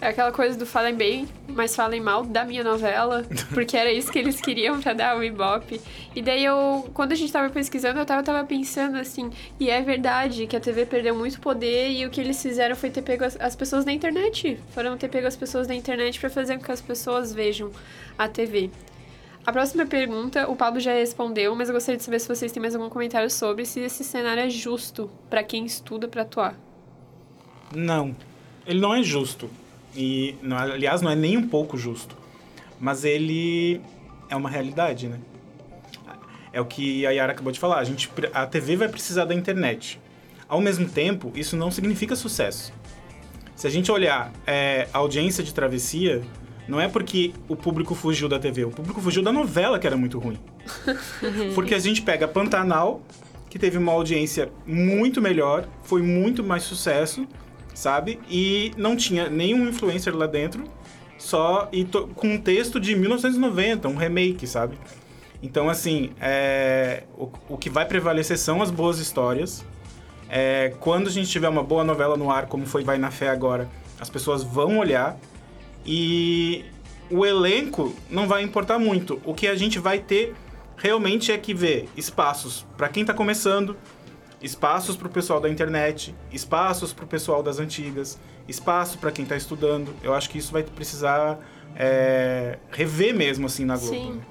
É 0.00 0.08
aquela 0.08 0.32
coisa 0.32 0.58
do 0.58 0.64
falem 0.64 0.94
bem, 0.94 1.28
mas 1.46 1.76
falem 1.76 2.00
mal 2.00 2.24
da 2.24 2.42
minha 2.42 2.64
novela, 2.64 3.22
porque 3.52 3.76
era 3.76 3.92
isso 3.92 4.10
que 4.10 4.18
eles 4.18 4.40
queriam 4.40 4.80
pra 4.80 4.94
dar 4.94 5.18
o 5.18 5.22
Ibope. 5.22 5.78
E 6.16 6.22
daí 6.22 6.42
eu, 6.42 6.90
quando 6.94 7.12
a 7.12 7.14
gente 7.14 7.30
tava 7.30 7.50
pesquisando, 7.50 7.98
eu 7.98 8.06
tava, 8.06 8.22
tava 8.22 8.46
pensando 8.46 8.96
assim, 8.96 9.30
e 9.58 9.68
é 9.68 9.82
verdade 9.82 10.46
que 10.46 10.56
a 10.56 10.60
TV 10.60 10.86
perdeu 10.86 11.14
muito 11.14 11.38
poder 11.38 11.90
e 11.90 12.06
o 12.06 12.10
que 12.10 12.18
eles 12.18 12.40
fizeram 12.40 12.74
foi 12.74 12.88
ter 12.88 13.02
pego 13.02 13.24
as, 13.24 13.38
as 13.38 13.54
pessoas 13.54 13.84
da 13.84 13.92
internet. 13.92 14.58
Foram 14.72 14.96
ter 14.96 15.08
pego 15.08 15.26
as 15.26 15.36
pessoas 15.36 15.66
da 15.66 15.74
internet 15.74 16.18
pra 16.18 16.30
fazer 16.30 16.56
com 16.56 16.64
que 16.64 16.72
as 16.72 16.80
pessoas 16.80 17.34
vejam 17.34 17.70
a 18.16 18.26
TV. 18.26 18.70
A 19.44 19.52
próxima 19.52 19.84
pergunta, 19.84 20.48
o 20.48 20.56
Pablo 20.56 20.80
já 20.80 20.94
respondeu, 20.94 21.54
mas 21.54 21.68
eu 21.68 21.74
gostaria 21.74 21.98
de 21.98 22.04
saber 22.04 22.20
se 22.20 22.28
vocês 22.28 22.50
têm 22.52 22.60
mais 22.60 22.74
algum 22.74 22.88
comentário 22.88 23.28
sobre 23.30 23.66
se 23.66 23.80
esse 23.80 24.02
cenário 24.02 24.42
é 24.42 24.48
justo 24.48 25.10
pra 25.28 25.42
quem 25.42 25.66
estuda 25.66 26.08
pra 26.08 26.22
atuar. 26.22 26.54
Não. 27.74 28.16
Ele 28.66 28.80
não 28.80 28.94
é 28.94 29.02
justo. 29.02 29.50
E, 29.94 30.36
não- 30.42 30.56
aliás, 30.56 31.02
não 31.02 31.10
é 31.10 31.16
nem 31.16 31.36
um 31.36 31.48
pouco 31.48 31.76
justo. 31.76 32.16
Mas 32.78 33.04
ele 33.04 33.80
é 34.28 34.36
uma 34.36 34.48
realidade, 34.48 35.08
né? 35.08 35.18
É 36.52 36.60
o 36.60 36.64
que 36.64 37.06
a 37.06 37.10
Yara 37.10 37.32
acabou 37.32 37.52
de 37.52 37.60
falar. 37.60 37.78
A, 37.78 37.84
gente, 37.84 38.10
a 38.32 38.46
TV 38.46 38.76
vai 38.76 38.88
precisar 38.88 39.24
da 39.24 39.34
internet. 39.34 40.00
Ao 40.48 40.60
mesmo 40.60 40.88
tempo, 40.88 41.30
isso 41.34 41.56
não 41.56 41.70
significa 41.70 42.16
sucesso. 42.16 42.72
Se 43.54 43.66
a 43.66 43.70
gente 43.70 43.92
olhar 43.92 44.32
é, 44.46 44.88
a 44.92 44.98
audiência 44.98 45.44
de 45.44 45.52
Travessia, 45.54 46.22
não 46.66 46.80
é 46.80 46.88
porque 46.88 47.32
o 47.48 47.54
público 47.54 47.94
fugiu 47.94 48.28
da 48.28 48.38
TV. 48.38 48.64
O 48.64 48.70
público 48.70 49.00
fugiu 49.00 49.22
da 49.22 49.30
novela, 49.32 49.78
que 49.78 49.86
era 49.86 49.96
muito 49.96 50.18
ruim. 50.18 50.38
Porque 51.54 51.74
a 51.74 51.78
gente 51.78 52.00
pega 52.02 52.28
Pantanal, 52.28 53.02
que 53.48 53.58
teve 53.58 53.76
uma 53.76 53.90
audiência 53.92 54.50
muito 54.64 55.20
melhor, 55.20 55.66
foi 55.82 56.00
muito 56.00 56.44
mais 56.44 56.62
sucesso, 56.62 57.26
sabe? 57.80 58.20
E 58.28 58.72
não 58.76 58.94
tinha 58.94 59.30
nenhum 59.30 59.66
influencer 59.68 60.14
lá 60.14 60.26
dentro, 60.26 60.64
só 61.16 61.68
e 61.72 61.84
to- 61.84 62.08
com 62.14 62.34
um 62.34 62.38
texto 62.38 62.78
de 62.78 62.94
1990, 62.94 63.88
um 63.88 63.96
remake, 63.96 64.46
sabe? 64.46 64.76
Então, 65.42 65.70
assim, 65.70 66.10
é, 66.20 67.04
o, 67.16 67.30
o 67.48 67.56
que 67.56 67.70
vai 67.70 67.86
prevalecer 67.86 68.36
são 68.38 68.60
as 68.60 68.70
boas 68.70 68.98
histórias. 68.98 69.64
É, 70.28 70.74
quando 70.78 71.08
a 71.08 71.10
gente 71.10 71.30
tiver 71.30 71.48
uma 71.48 71.62
boa 71.62 71.82
novela 71.82 72.16
no 72.16 72.30
ar, 72.30 72.46
como 72.46 72.66
foi 72.66 72.84
Vai 72.84 72.98
na 72.98 73.10
Fé 73.10 73.30
agora, 73.30 73.66
as 73.98 74.10
pessoas 74.10 74.42
vão 74.44 74.78
olhar 74.78 75.18
e 75.84 76.64
o 77.10 77.24
elenco 77.24 77.94
não 78.10 78.28
vai 78.28 78.42
importar 78.42 78.78
muito. 78.78 79.20
O 79.24 79.32
que 79.34 79.48
a 79.48 79.54
gente 79.56 79.78
vai 79.78 79.98
ter 79.98 80.34
realmente 80.76 81.32
é 81.32 81.38
que 81.38 81.52
ver 81.54 81.88
espaços 81.96 82.66
para 82.76 82.88
quem 82.88 83.00
está 83.02 83.12
começando, 83.14 83.76
espaços 84.42 84.96
para 84.96 85.06
o 85.06 85.10
pessoal 85.10 85.40
da 85.40 85.48
internet, 85.48 86.14
espaços 86.32 86.92
para 86.92 87.04
o 87.04 87.08
pessoal 87.08 87.42
das 87.42 87.58
antigas, 87.58 88.18
espaço 88.48 88.98
para 88.98 89.10
quem 89.12 89.22
está 89.22 89.36
estudando. 89.36 89.94
Eu 90.02 90.14
acho 90.14 90.30
que 90.30 90.38
isso 90.38 90.52
vai 90.52 90.62
precisar 90.62 91.38
é, 91.76 92.58
rever 92.70 93.14
mesmo 93.14 93.46
assim 93.46 93.64
na 93.64 93.76
Globo. 93.76 93.94
Sim. 93.94 94.12
né? 94.14 94.22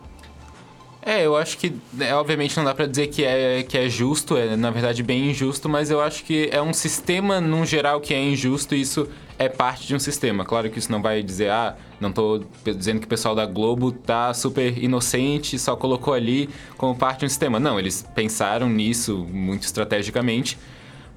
É, 1.01 1.25
eu 1.25 1.35
acho 1.37 1.57
que, 1.57 1.73
é, 1.99 2.13
obviamente, 2.13 2.57
não 2.57 2.65
dá 2.65 2.75
pra 2.75 2.85
dizer 2.85 3.07
que 3.07 3.23
é, 3.23 3.63
que 3.63 3.77
é 3.77 3.87
justo, 3.87 4.35
é 4.35 4.55
na 4.57 4.69
verdade 4.69 5.01
bem 5.01 5.29
injusto, 5.29 5.69
mas 5.69 5.89
eu 5.89 6.01
acho 6.01 6.25
que 6.25 6.49
é 6.51 6.61
um 6.61 6.73
sistema, 6.73 7.39
num 7.39 7.65
geral, 7.65 8.01
que 8.01 8.13
é 8.13 8.21
injusto 8.21 8.75
e 8.75 8.81
isso 8.81 9.07
é 9.39 9.47
parte 9.47 9.87
de 9.87 9.95
um 9.95 9.99
sistema. 9.99 10.43
Claro 10.43 10.69
que 10.69 10.77
isso 10.77 10.91
não 10.91 11.01
vai 11.01 11.23
dizer, 11.23 11.49
ah, 11.49 11.77
não 11.99 12.11
tô 12.11 12.43
dizendo 12.63 12.99
que 12.99 13.05
o 13.05 13.09
pessoal 13.09 13.33
da 13.33 13.45
Globo 13.45 13.91
tá 13.91 14.33
super 14.33 14.77
inocente, 14.77 15.57
só 15.57 15.77
colocou 15.77 16.13
ali 16.13 16.49
como 16.77 16.93
parte 16.93 17.21
de 17.21 17.25
um 17.25 17.29
sistema. 17.29 17.57
Não, 17.57 17.79
eles 17.79 18.05
pensaram 18.13 18.69
nisso 18.69 19.25
muito 19.31 19.63
estrategicamente 19.63 20.57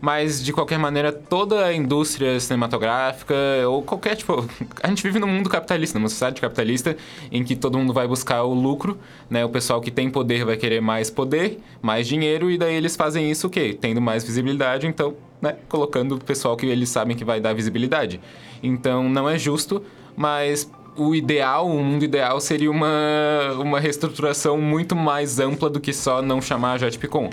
mas 0.02 0.42
de 0.42 0.52
qualquer 0.52 0.80
maneira 0.80 1.12
toda 1.12 1.64
a 1.64 1.72
indústria 1.72 2.40
cinematográfica 2.40 3.34
ou 3.68 3.84
qualquer 3.84 4.16
tipo 4.16 4.44
a 4.82 4.88
gente 4.88 5.00
vive 5.00 5.20
num 5.20 5.28
mundo 5.28 5.48
capitalista 5.48 5.96
numa 5.96 6.08
sociedade 6.08 6.40
capitalista 6.40 6.96
em 7.30 7.44
que 7.44 7.54
todo 7.54 7.78
mundo 7.78 7.92
vai 7.92 8.08
buscar 8.08 8.42
o 8.42 8.52
lucro 8.52 8.98
né? 9.30 9.44
O 9.44 9.48
pessoal 9.48 9.80
que 9.80 9.92
tem 9.92 10.10
poder 10.10 10.44
vai 10.44 10.56
querer 10.56 10.80
mais 10.80 11.08
poder 11.08 11.60
mais 11.80 12.08
dinheiro 12.08 12.50
e 12.50 12.58
daí 12.58 12.74
eles 12.74 12.96
fazem 12.96 13.30
isso 13.30 13.46
o 13.46 13.50
quê? 13.50 13.78
Tendo 13.80 14.00
mais 14.00 14.24
visibilidade 14.24 14.88
então 14.88 15.14
né? 15.40 15.56
Colocando 15.68 16.16
o 16.16 16.18
pessoal 16.18 16.56
que 16.56 16.66
eles 16.66 16.88
sabem 16.88 17.16
que 17.16 17.24
vai 17.24 17.40
dar 17.40 17.52
visibilidade. 17.52 18.20
Então 18.60 19.08
não 19.08 19.30
é 19.30 19.38
justo 19.38 19.84
mas 20.16 20.68
o 20.96 21.14
ideal, 21.14 21.66
o 21.66 21.82
mundo 21.82 22.04
ideal 22.04 22.40
seria 22.40 22.70
uma, 22.70 23.56
uma 23.58 23.80
reestruturação 23.80 24.60
muito 24.60 24.96
mais 24.96 25.38
ampla 25.38 25.70
do 25.70 25.80
que 25.80 25.92
só 25.92 26.20
não 26.20 26.42
chamar 26.42 26.72
a 26.72 26.78
Jet 26.78 26.98
Picon 26.98 27.30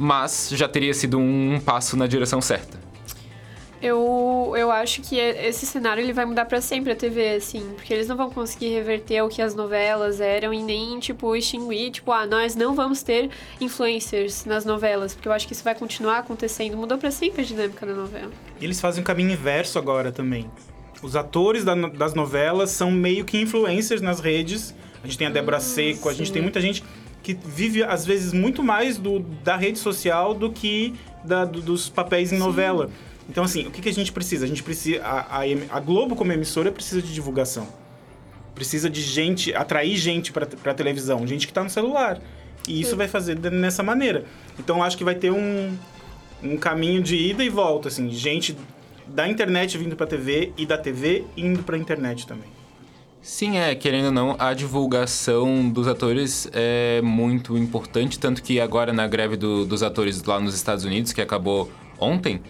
mas 0.00 0.48
já 0.54 0.66
teria 0.66 0.94
sido 0.94 1.18
um 1.18 1.60
passo 1.60 1.94
na 1.94 2.06
direção 2.06 2.40
certa. 2.40 2.80
Eu, 3.82 4.54
eu 4.56 4.70
acho 4.70 5.02
que 5.02 5.16
esse 5.18 5.66
cenário 5.66 6.02
ele 6.02 6.12
vai 6.12 6.24
mudar 6.24 6.46
para 6.46 6.60
sempre 6.60 6.92
a 6.92 6.96
TV, 6.96 7.34
assim, 7.34 7.72
porque 7.74 7.92
eles 7.92 8.08
não 8.08 8.16
vão 8.16 8.30
conseguir 8.30 8.68
reverter 8.68 9.22
o 9.22 9.28
que 9.28 9.42
as 9.42 9.54
novelas 9.54 10.18
eram 10.18 10.54
e 10.54 10.62
nem, 10.62 10.98
tipo, 10.98 11.36
extinguir, 11.36 11.90
tipo, 11.90 12.12
ah, 12.12 12.26
nós 12.26 12.56
não 12.56 12.74
vamos 12.74 13.02
ter 13.02 13.30
influencers 13.60 14.46
nas 14.46 14.64
novelas, 14.64 15.14
porque 15.14 15.28
eu 15.28 15.32
acho 15.32 15.46
que 15.46 15.52
isso 15.52 15.64
vai 15.64 15.74
continuar 15.74 16.18
acontecendo. 16.18 16.78
Mudou 16.78 16.96
para 16.96 17.10
sempre 17.10 17.42
a 17.42 17.44
dinâmica 17.44 17.84
da 17.84 17.94
novela. 17.94 18.30
E 18.58 18.64
eles 18.64 18.80
fazem 18.80 19.02
um 19.02 19.04
caminho 19.04 19.32
inverso 19.32 19.78
agora 19.78 20.10
também. 20.10 20.50
Os 21.02 21.14
atores 21.14 21.62
da, 21.62 21.74
das 21.74 22.14
novelas 22.14 22.70
são 22.70 22.90
meio 22.90 23.24
que 23.24 23.38
influencers 23.38 24.00
nas 24.00 24.20
redes. 24.20 24.74
A 25.02 25.06
gente 25.06 25.18
tem 25.18 25.26
a 25.26 25.30
Débora 25.30 25.58
hum, 25.58 25.60
Seco, 25.60 26.08
a 26.08 26.12
gente 26.12 26.32
tem 26.32 26.42
muita 26.42 26.60
gente 26.60 26.84
que 27.22 27.34
vive, 27.34 27.82
às 27.82 28.04
vezes, 28.06 28.32
muito 28.32 28.62
mais 28.62 28.98
do, 28.98 29.20
da 29.20 29.56
rede 29.56 29.78
social 29.78 30.34
do 30.34 30.50
que 30.50 30.94
da, 31.24 31.44
do, 31.44 31.60
dos 31.60 31.88
papéis 31.88 32.32
em 32.32 32.36
Sim. 32.36 32.42
novela. 32.42 32.90
Então, 33.28 33.44
assim, 33.44 33.66
o 33.66 33.70
que, 33.70 33.80
que 33.82 33.88
a 33.88 33.92
gente 33.92 34.12
precisa? 34.12 34.44
A 34.44 34.48
gente 34.48 34.62
precisa. 34.62 35.02
A, 35.02 35.38
a, 35.38 35.42
a 35.70 35.80
Globo, 35.80 36.16
como 36.16 36.32
emissora, 36.32 36.72
precisa 36.72 37.00
de 37.00 37.12
divulgação. 37.12 37.68
Precisa 38.54 38.90
de 38.90 39.00
gente, 39.00 39.54
atrair 39.54 39.96
gente 39.96 40.32
para 40.32 40.46
a 40.64 40.74
televisão, 40.74 41.26
gente 41.26 41.46
que 41.46 41.50
está 41.50 41.62
no 41.62 41.70
celular. 41.70 42.20
E 42.68 42.80
isso 42.80 42.90
Sim. 42.90 42.96
vai 42.96 43.08
fazer 43.08 43.36
dessa 43.36 43.82
maneira. 43.82 44.24
Então, 44.58 44.82
acho 44.82 44.96
que 44.98 45.04
vai 45.04 45.14
ter 45.14 45.30
um, 45.30 45.76
um 46.42 46.56
caminho 46.56 47.02
de 47.02 47.16
ida 47.16 47.44
e 47.44 47.48
volta, 47.48 47.88
assim, 47.88 48.10
gente 48.10 48.56
da 49.06 49.28
internet 49.28 49.76
vindo 49.76 49.96
para 49.96 50.06
a 50.06 50.08
TV 50.08 50.52
e 50.56 50.66
da 50.66 50.78
TV 50.78 51.24
indo 51.36 51.62
para 51.62 51.76
a 51.76 51.78
internet 51.78 52.26
também. 52.26 52.59
Sim, 53.22 53.58
é, 53.58 53.74
querendo 53.74 54.06
ou 54.06 54.12
não, 54.12 54.36
a 54.38 54.54
divulgação 54.54 55.68
dos 55.68 55.86
atores 55.86 56.48
é 56.54 57.02
muito 57.02 57.56
importante, 57.56 58.18
tanto 58.18 58.42
que 58.42 58.58
agora 58.58 58.94
na 58.94 59.06
greve 59.06 59.36
do, 59.36 59.66
dos 59.66 59.82
atores 59.82 60.22
lá 60.24 60.40
nos 60.40 60.54
Estados 60.54 60.86
Unidos, 60.86 61.12
que 61.12 61.20
acabou 61.20 61.70
ontem, 61.98 62.40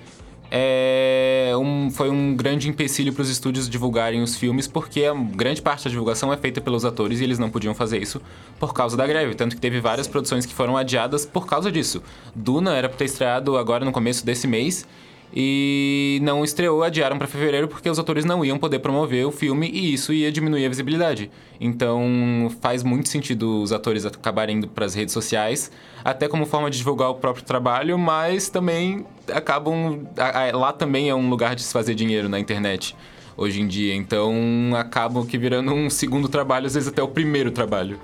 é 0.48 1.52
um, 1.56 1.90
foi 1.90 2.08
um 2.08 2.36
grande 2.36 2.68
empecilho 2.68 3.12
para 3.12 3.22
os 3.22 3.28
estúdios 3.28 3.68
divulgarem 3.68 4.22
os 4.22 4.36
filmes, 4.36 4.68
porque 4.68 5.04
a 5.04 5.14
grande 5.14 5.60
parte 5.60 5.84
da 5.84 5.90
divulgação 5.90 6.32
é 6.32 6.36
feita 6.36 6.60
pelos 6.60 6.84
atores 6.84 7.20
e 7.20 7.24
eles 7.24 7.38
não 7.38 7.50
podiam 7.50 7.74
fazer 7.74 8.00
isso 8.00 8.20
por 8.58 8.72
causa 8.72 8.96
da 8.96 9.06
greve. 9.06 9.34
Tanto 9.34 9.56
que 9.56 9.60
teve 9.60 9.80
várias 9.80 10.06
produções 10.08 10.44
que 10.46 10.54
foram 10.54 10.76
adiadas 10.76 11.24
por 11.24 11.46
causa 11.46 11.70
disso. 11.70 12.02
Duna 12.34 12.74
era 12.76 12.88
para 12.88 12.98
ter 12.98 13.04
estreado 13.04 13.56
agora 13.56 13.84
no 13.84 13.92
começo 13.92 14.24
desse 14.26 14.48
mês 14.48 14.86
e 15.34 16.18
não 16.22 16.42
estreou, 16.44 16.82
adiaram 16.82 17.16
para 17.16 17.26
fevereiro 17.26 17.68
porque 17.68 17.88
os 17.88 17.98
atores 17.98 18.24
não 18.24 18.44
iam 18.44 18.58
poder 18.58 18.80
promover 18.80 19.26
o 19.26 19.30
filme 19.30 19.70
e 19.72 19.94
isso 19.94 20.12
ia 20.12 20.30
diminuir 20.32 20.66
a 20.66 20.68
visibilidade. 20.68 21.30
Então 21.60 22.50
faz 22.60 22.82
muito 22.82 23.08
sentido 23.08 23.62
os 23.62 23.72
atores 23.72 24.04
acabarem 24.04 24.56
indo 24.56 24.68
para 24.68 24.84
as 24.84 24.94
redes 24.94 25.14
sociais, 25.14 25.70
até 26.04 26.26
como 26.26 26.46
forma 26.46 26.70
de 26.70 26.78
divulgar 26.78 27.10
o 27.10 27.14
próprio 27.14 27.44
trabalho, 27.44 27.98
mas 27.98 28.48
também 28.48 29.06
acabam 29.32 30.06
lá 30.54 30.72
também 30.72 31.08
é 31.08 31.14
um 31.14 31.30
lugar 31.30 31.54
de 31.54 31.62
se 31.62 31.72
fazer 31.72 31.94
dinheiro 31.94 32.28
na 32.28 32.38
internet 32.40 32.96
hoje 33.36 33.60
em 33.60 33.66
dia. 33.66 33.94
Então 33.94 34.34
acabam 34.76 35.24
que 35.24 35.38
virando 35.38 35.72
um 35.72 35.88
segundo 35.88 36.28
trabalho, 36.28 36.66
às 36.66 36.74
vezes 36.74 36.88
até 36.88 37.02
o 37.02 37.08
primeiro 37.08 37.50
trabalho. 37.50 37.98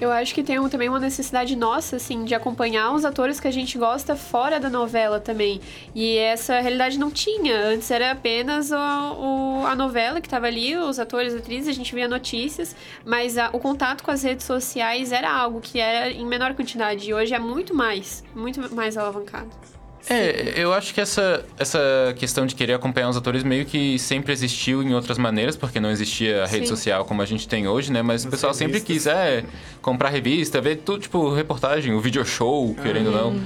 Eu 0.00 0.10
acho 0.10 0.34
que 0.34 0.42
tem 0.42 0.68
também 0.68 0.88
uma 0.88 0.98
necessidade 0.98 1.54
nossa, 1.54 1.96
assim, 1.96 2.24
de 2.24 2.34
acompanhar 2.34 2.92
os 2.92 3.04
atores 3.04 3.38
que 3.38 3.46
a 3.46 3.50
gente 3.50 3.78
gosta 3.78 4.16
fora 4.16 4.58
da 4.58 4.68
novela 4.68 5.20
também. 5.20 5.60
E 5.94 6.16
essa 6.16 6.60
realidade 6.60 6.98
não 6.98 7.10
tinha. 7.10 7.56
Antes 7.56 7.90
era 7.90 8.10
apenas 8.10 8.70
o, 8.72 8.76
o 8.76 9.66
a 9.66 9.76
novela 9.76 10.20
que 10.20 10.26
estava 10.26 10.46
ali, 10.46 10.76
os 10.76 10.98
atores, 10.98 11.34
atrizes, 11.34 11.68
a 11.68 11.72
gente 11.72 11.94
via 11.94 12.08
notícias, 12.08 12.74
mas 13.04 13.38
a, 13.38 13.50
o 13.52 13.60
contato 13.60 14.02
com 14.02 14.10
as 14.10 14.22
redes 14.22 14.44
sociais 14.44 15.12
era 15.12 15.32
algo 15.32 15.60
que 15.60 15.78
era 15.78 16.10
em 16.10 16.26
menor 16.26 16.54
quantidade. 16.54 17.08
E 17.08 17.14
hoje 17.14 17.32
é 17.32 17.38
muito 17.38 17.74
mais, 17.74 18.24
muito 18.34 18.74
mais 18.74 18.96
alavancado. 18.96 19.73
É, 20.08 20.52
eu 20.56 20.72
acho 20.74 20.92
que 20.92 21.00
essa, 21.00 21.44
essa 21.58 22.14
questão 22.18 22.44
de 22.44 22.54
querer 22.54 22.74
acompanhar 22.74 23.08
os 23.08 23.16
atores 23.16 23.42
meio 23.42 23.64
que 23.64 23.98
sempre 23.98 24.32
existiu 24.32 24.82
em 24.82 24.94
outras 24.94 25.16
maneiras, 25.16 25.56
porque 25.56 25.80
não 25.80 25.90
existia 25.90 26.44
a 26.44 26.46
rede 26.46 26.66
Sim. 26.66 26.76
social 26.76 27.04
como 27.04 27.22
a 27.22 27.26
gente 27.26 27.48
tem 27.48 27.66
hoje, 27.66 27.90
né? 27.90 28.02
Mas 28.02 28.22
As 28.22 28.26
o 28.26 28.30
pessoal 28.30 28.52
revistas. 28.52 28.80
sempre 28.82 28.94
quis 28.94 29.06
é, 29.06 29.44
comprar 29.80 30.10
revista, 30.10 30.60
ver 30.60 30.76
tudo, 30.76 31.00
tipo, 31.00 31.32
reportagem, 31.32 31.94
o 31.94 32.00
video 32.00 32.24
show, 32.24 32.74
querendo 32.82 33.06
ou 33.06 33.12
não. 33.12 33.40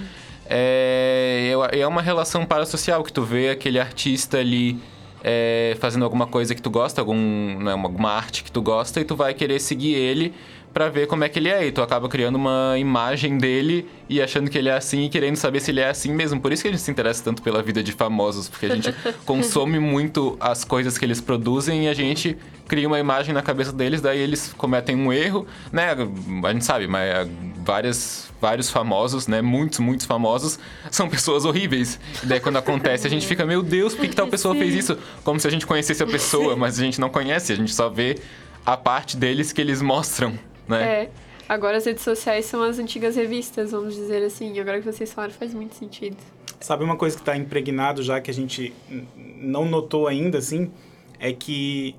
É, 0.50 1.52
é 1.72 1.86
uma 1.86 2.02
relação 2.02 2.44
parasocial 2.44 3.04
que 3.04 3.12
tu 3.12 3.22
vê 3.22 3.50
aquele 3.50 3.78
artista 3.78 4.38
ali 4.38 4.80
é, 5.22 5.76
fazendo 5.78 6.04
alguma 6.04 6.26
coisa 6.26 6.54
que 6.54 6.62
tu 6.62 6.70
gosta, 6.70 7.00
algum, 7.00 7.58
né, 7.60 7.72
alguma 7.72 8.10
arte 8.10 8.42
que 8.42 8.50
tu 8.50 8.62
gosta, 8.62 9.00
e 9.00 9.04
tu 9.04 9.14
vai 9.14 9.34
querer 9.34 9.60
seguir 9.60 9.94
ele 9.94 10.34
para 10.72 10.88
ver 10.88 11.07
como 11.07 11.24
é 11.24 11.28
que 11.28 11.38
ele 11.38 11.48
é. 11.48 11.66
E 11.66 11.72
tu 11.72 11.83
acaba 11.83 12.09
criando 12.09 12.37
uma 12.37 12.76
imagem 12.78 13.38
dele 13.38 13.88
e 14.09 14.22
achando 14.22 14.50
que 14.50 14.57
ele 14.57 14.68
é 14.68 14.74
assim 14.74 15.04
e 15.04 15.09
querendo 15.09 15.37
saber 15.37 15.61
se 15.61 15.70
ele 15.70 15.81
é 15.81 15.88
assim 15.88 16.12
mesmo. 16.12 16.40
Por 16.40 16.52
isso 16.52 16.62
que 16.62 16.68
a 16.68 16.70
gente 16.70 16.83
se 16.83 16.90
interessa 16.90 17.22
tanto 17.22 17.42
pela 17.42 17.62
vida 17.62 17.83
de 17.83 17.92
famosos, 17.92 18.48
porque 18.48 18.66
a 18.66 18.74
gente 18.74 18.94
consome 19.24 19.78
muito 19.78 20.37
as 20.40 20.64
coisas 20.64 20.96
que 20.96 21.04
eles 21.04 21.20
produzem 21.20 21.85
e 21.85 21.88
a 21.88 21.94
gente 21.94 22.37
cria 22.68 22.87
uma 22.87 22.98
imagem 22.98 23.33
na 23.35 23.40
cabeça 23.40 23.72
deles, 23.72 24.02
daí 24.02 24.18
eles 24.20 24.52
cometem 24.57 24.94
um 24.94 25.11
erro, 25.11 25.46
né? 25.72 25.96
A 26.44 26.52
gente 26.52 26.64
sabe, 26.64 26.87
mas 26.87 27.09
é, 27.09 27.26
várias, 27.64 28.31
vários 28.40 28.70
famosos, 28.70 29.26
né? 29.26 29.40
Muitos, 29.40 29.78
muitos 29.78 30.04
famosos 30.04 30.59
são 30.90 31.09
pessoas 31.09 31.46
horríveis. 31.46 31.98
E 32.22 32.26
daí 32.26 32.40
quando 32.40 32.59
acontece, 32.59 33.07
a 33.07 33.11
gente 33.11 33.26
fica, 33.26 33.46
meu 33.46 33.62
Deus, 33.62 33.94
por 33.94 34.02
que, 34.02 34.09
que 34.09 34.16
tal 34.16 34.28
pessoa 34.28 34.54
fez 34.54 34.74
isso? 34.74 34.98
Como 35.24 35.40
se 35.40 35.48
a 35.48 35.50
gente 35.50 35.66
conhecesse 35.66 36.02
a 36.02 36.07
pessoa, 36.07 36.54
mas 36.54 36.78
a 36.78 36.85
gente 36.85 37.00
não 37.00 37.09
conhece, 37.09 37.52
a 37.52 37.57
gente 37.57 37.74
só 37.74 37.88
vê 37.88 38.18
a 38.66 38.76
parte 38.76 39.16
deles 39.16 39.50
que 39.50 39.61
eles 39.62 39.81
mostram 39.81 40.38
né? 40.68 41.04
É. 41.04 41.11
Agora 41.48 41.78
as 41.78 41.87
redes 41.87 42.02
sociais 42.02 42.44
são 42.44 42.62
as 42.62 42.78
antigas 42.78 43.16
revistas, 43.16 43.70
vamos 43.70 43.94
dizer 43.94 44.22
assim. 44.22 44.59
Agora 44.61 44.78
que 44.81 44.85
vocês 44.85 45.12
falaram, 45.12 45.33
faz 45.33 45.54
muito 45.54 45.74
sentido. 45.74 46.16
Sabe 46.61 46.85
uma 46.85 46.96
coisa 46.96 47.16
que 47.16 47.22
está 47.22 47.37
impregnado 47.37 48.02
já 48.02 48.20
que 48.20 48.31
a 48.31 48.35
gente 48.35 48.74
não 49.16 49.64
notou 49.64 50.07
ainda, 50.07 50.38
assim? 50.38 50.70
É 51.18 51.33
que 51.33 51.96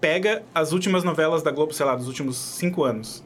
pega 0.00 0.42
as 0.54 0.72
últimas 0.72 1.02
novelas 1.02 1.42
da 1.42 1.50
Globo, 1.50 1.72
sei 1.72 1.84
lá, 1.84 1.96
dos 1.96 2.06
últimos 2.06 2.36
cinco 2.36 2.84
anos 2.84 3.24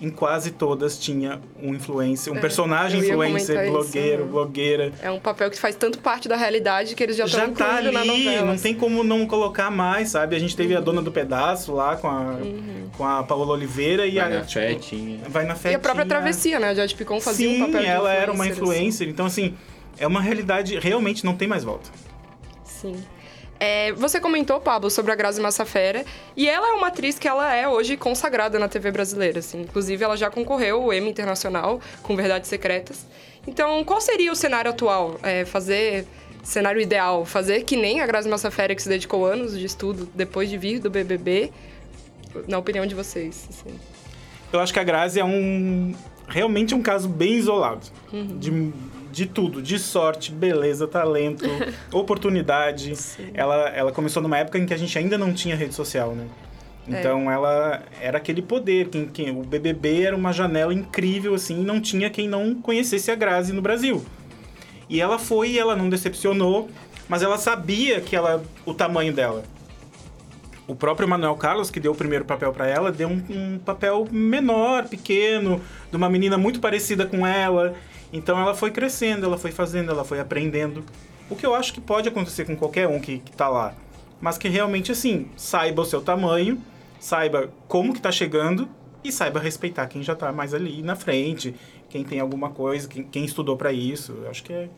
em 0.00 0.10
quase 0.10 0.50
todas 0.50 0.98
tinha 0.98 1.40
um 1.62 1.74
influencer, 1.74 2.32
um 2.32 2.36
é, 2.36 2.40
personagem 2.40 3.00
influencer, 3.00 3.70
blogueiro, 3.70 4.22
isso, 4.22 4.30
blogueira. 4.30 4.92
É 5.02 5.10
um 5.10 5.18
papel 5.18 5.50
que 5.50 5.58
faz 5.58 5.74
tanto 5.74 5.98
parte 5.98 6.28
da 6.28 6.36
realidade 6.36 6.94
que 6.94 7.02
eles 7.02 7.16
já 7.16 7.24
estão 7.24 7.52
tá 7.54 7.76
ali, 7.76 7.90
na 7.90 8.04
novela. 8.04 8.52
Não 8.52 8.58
tem 8.58 8.74
como 8.74 9.02
não 9.02 9.26
colocar 9.26 9.70
mais, 9.70 10.10
sabe? 10.10 10.36
A 10.36 10.38
gente 10.38 10.54
teve 10.54 10.74
uhum. 10.74 10.80
a 10.80 10.82
dona 10.82 11.02
do 11.02 11.10
pedaço 11.10 11.72
lá 11.72 11.96
com 11.96 12.08
a, 12.08 12.20
uhum. 12.20 12.90
com 12.96 13.04
a 13.04 13.22
Paola 13.22 13.54
Oliveira 13.54 14.06
e 14.06 14.16
vai 14.16 14.24
a 14.24 14.28
na 14.28 14.40
tipo, 14.44 14.60
fetinha. 14.60 15.20
vai 15.28 15.46
na 15.46 15.54
fetinha. 15.54 15.72
E 15.72 15.76
a 15.76 15.80
própria 15.80 16.04
travessia, 16.04 16.60
né? 16.60 16.70
A 16.70 16.74
Jade 16.74 16.94
Picon 16.94 17.20
fazia 17.20 17.48
Sim, 17.48 17.62
um 17.62 17.66
papel 17.66 17.82
ela 17.82 18.12
era 18.12 18.32
uma 18.32 18.46
influencer. 18.46 19.06
Assim. 19.06 19.12
Então 19.12 19.26
assim, 19.26 19.54
é 19.98 20.06
uma 20.06 20.20
realidade 20.20 20.78
realmente 20.78 21.24
não 21.24 21.34
tem 21.34 21.48
mais 21.48 21.64
volta. 21.64 21.88
Sim. 22.64 22.96
É, 23.58 23.92
você 23.92 24.20
comentou, 24.20 24.60
Pablo, 24.60 24.90
sobre 24.90 25.12
a 25.12 25.14
Grazi 25.14 25.40
Massafera, 25.40 26.04
e 26.36 26.48
ela 26.48 26.68
é 26.68 26.72
uma 26.72 26.88
atriz 26.88 27.18
que 27.18 27.26
ela 27.26 27.54
é 27.54 27.66
hoje 27.66 27.96
consagrada 27.96 28.58
na 28.58 28.68
TV 28.68 28.90
brasileira, 28.90 29.38
assim. 29.38 29.62
Inclusive, 29.62 30.04
ela 30.04 30.16
já 30.16 30.30
concorreu 30.30 30.82
ao 30.82 30.92
Emmy 30.92 31.10
Internacional 31.10 31.80
com 32.02 32.14
Verdades 32.14 32.48
Secretas. 32.48 33.06
Então, 33.46 33.82
qual 33.84 34.00
seria 34.00 34.30
o 34.30 34.36
cenário 34.36 34.70
atual? 34.70 35.18
É, 35.22 35.44
fazer 35.44 36.06
cenário 36.42 36.80
ideal, 36.80 37.24
fazer 37.24 37.64
que 37.64 37.76
nem 37.76 38.00
a 38.00 38.06
Grazi 38.06 38.28
Massafera 38.28 38.74
que 38.74 38.82
se 38.82 38.88
dedicou 38.88 39.26
anos 39.26 39.58
de 39.58 39.64
estudo 39.66 40.08
depois 40.14 40.48
de 40.48 40.56
vir 40.56 40.78
do 40.78 40.88
BBB, 40.88 41.50
na 42.46 42.58
opinião 42.58 42.86
de 42.86 42.94
vocês, 42.94 43.48
assim. 43.48 43.74
Eu 44.52 44.60
acho 44.60 44.72
que 44.72 44.78
a 44.78 44.84
Grazi 44.84 45.18
é 45.18 45.24
um 45.24 45.94
realmente 46.28 46.74
um 46.74 46.82
caso 46.82 47.08
bem 47.08 47.34
isolado 47.34 47.86
uhum. 48.12 48.38
de 48.38 48.72
de 49.16 49.24
tudo, 49.24 49.62
de 49.62 49.78
sorte, 49.78 50.30
beleza, 50.30 50.86
talento, 50.86 51.46
oportunidade. 51.90 52.92
Ela, 53.32 53.70
ela 53.70 53.90
começou 53.90 54.22
numa 54.22 54.36
época 54.36 54.58
em 54.58 54.66
que 54.66 54.74
a 54.74 54.76
gente 54.76 54.98
ainda 54.98 55.16
não 55.16 55.32
tinha 55.32 55.56
rede 55.56 55.74
social, 55.74 56.14
né? 56.14 56.26
Então 56.86 57.30
ela 57.30 57.82
era 57.98 58.18
aquele 58.18 58.42
poder. 58.42 58.88
Quem, 58.90 59.06
quem, 59.06 59.30
o 59.30 59.42
BBB 59.42 60.02
era 60.02 60.14
uma 60.14 60.34
janela 60.34 60.74
incrível, 60.74 61.34
assim, 61.34 61.64
não 61.64 61.80
tinha 61.80 62.10
quem 62.10 62.28
não 62.28 62.54
conhecesse 62.56 63.10
a 63.10 63.14
Grazi 63.14 63.54
no 63.54 63.62
Brasil. 63.62 64.04
E 64.86 65.00
ela 65.00 65.18
foi 65.18 65.52
e 65.52 65.58
ela 65.58 65.74
não 65.74 65.88
decepcionou, 65.88 66.68
mas 67.08 67.22
ela 67.22 67.38
sabia 67.38 68.02
que 68.02 68.14
ela, 68.14 68.44
o 68.66 68.74
tamanho 68.74 69.14
dela. 69.14 69.44
O 70.68 70.74
próprio 70.74 71.08
Manuel 71.08 71.36
Carlos, 71.36 71.70
que 71.70 71.80
deu 71.80 71.92
o 71.92 71.94
primeiro 71.94 72.26
papel 72.26 72.52
para 72.52 72.66
ela, 72.66 72.92
deu 72.92 73.08
um, 73.08 73.22
um, 73.30 73.58
papel 73.58 74.06
menor, 74.10 74.86
pequeno, 74.86 75.62
de 75.90 75.96
uma 75.96 76.10
menina 76.10 76.36
muito 76.36 76.60
parecida 76.60 77.06
com 77.06 77.26
ela. 77.26 77.74
Então 78.16 78.38
ela 78.40 78.54
foi 78.54 78.70
crescendo, 78.70 79.26
ela 79.26 79.38
foi 79.38 79.52
fazendo, 79.52 79.90
ela 79.90 80.04
foi 80.04 80.20
aprendendo. 80.20 80.84
O 81.28 81.36
que 81.36 81.44
eu 81.44 81.54
acho 81.54 81.72
que 81.72 81.80
pode 81.80 82.08
acontecer 82.08 82.44
com 82.44 82.56
qualquer 82.56 82.88
um 82.88 83.00
que, 83.00 83.18
que 83.18 83.32
tá 83.32 83.48
lá. 83.48 83.74
Mas 84.20 84.38
que 84.38 84.48
realmente, 84.48 84.92
assim, 84.92 85.28
saiba 85.36 85.82
o 85.82 85.84
seu 85.84 86.00
tamanho, 86.00 86.60
saiba 86.98 87.50
como 87.68 87.92
que 87.92 88.00
tá 88.00 88.10
chegando 88.10 88.68
e 89.04 89.12
saiba 89.12 89.38
respeitar 89.38 89.86
quem 89.86 90.02
já 90.02 90.14
tá 90.14 90.32
mais 90.32 90.54
ali 90.54 90.82
na 90.82 90.96
frente, 90.96 91.54
quem 91.90 92.02
tem 92.02 92.20
alguma 92.20 92.50
coisa, 92.50 92.88
quem, 92.88 93.02
quem 93.04 93.24
estudou 93.24 93.56
para 93.56 93.72
isso. 93.72 94.12
Eu 94.22 94.30
acho 94.30 94.42
que 94.42 94.52
é. 94.52 94.68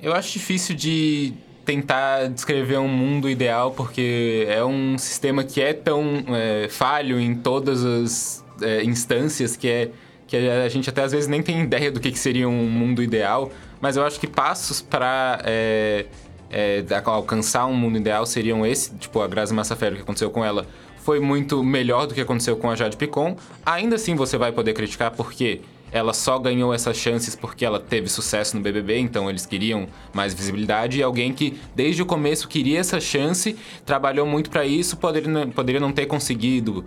Eu 0.00 0.12
acho 0.12 0.32
difícil 0.32 0.74
de 0.74 1.34
tentar 1.64 2.28
descrever 2.28 2.78
um 2.78 2.88
mundo 2.88 3.28
ideal, 3.28 3.72
porque 3.72 4.46
é 4.48 4.64
um 4.64 4.98
sistema 4.98 5.44
que 5.44 5.60
é 5.60 5.72
tão 5.72 6.24
é, 6.28 6.68
falho 6.68 7.18
em 7.18 7.34
todas 7.34 7.84
as 7.84 8.44
é, 8.60 8.84
instâncias 8.84 9.56
que 9.56 9.68
é 9.68 9.90
que 10.26 10.36
a 10.36 10.68
gente 10.68 10.88
até 10.88 11.02
às 11.02 11.12
vezes 11.12 11.28
nem 11.28 11.42
tem 11.42 11.62
ideia 11.62 11.90
do 11.90 12.00
que, 12.00 12.10
que 12.10 12.18
seria 12.18 12.48
um 12.48 12.68
mundo 12.68 13.02
ideal, 13.02 13.50
mas 13.80 13.96
eu 13.96 14.04
acho 14.04 14.18
que 14.18 14.26
passos 14.26 14.80
para 14.80 15.40
é, 15.44 16.06
é, 16.50 16.84
alcançar 17.04 17.66
um 17.66 17.74
mundo 17.74 17.98
ideal 17.98 18.24
seriam 18.24 18.64
esse, 18.66 18.94
tipo 18.94 19.20
a 19.20 19.28
Grazi 19.28 19.52
Massafera, 19.52 19.94
que 19.94 20.02
aconteceu 20.02 20.30
com 20.30 20.44
ela, 20.44 20.66
foi 21.04 21.20
muito 21.20 21.62
melhor 21.62 22.06
do 22.06 22.14
que 22.14 22.20
aconteceu 22.20 22.56
com 22.56 22.70
a 22.70 22.74
Jade 22.74 22.96
Picon. 22.96 23.36
Ainda 23.66 23.96
assim 23.96 24.14
você 24.14 24.38
vai 24.38 24.52
poder 24.52 24.72
criticar 24.72 25.10
porque 25.10 25.60
ela 25.92 26.14
só 26.14 26.38
ganhou 26.38 26.72
essas 26.72 26.96
chances 26.96 27.36
porque 27.36 27.64
ela 27.64 27.78
teve 27.78 28.08
sucesso 28.08 28.56
no 28.56 28.62
BBB, 28.62 28.98
então 28.98 29.28
eles 29.28 29.44
queriam 29.44 29.86
mais 30.14 30.32
visibilidade. 30.32 30.98
E 30.98 31.02
alguém 31.02 31.32
que 31.32 31.60
desde 31.74 32.02
o 32.02 32.06
começo 32.06 32.48
queria 32.48 32.80
essa 32.80 32.98
chance, 32.98 33.54
trabalhou 33.84 34.26
muito 34.26 34.48
para 34.48 34.64
isso, 34.64 34.96
poderia 34.96 35.78
não 35.78 35.92
ter 35.92 36.06
conseguido. 36.06 36.84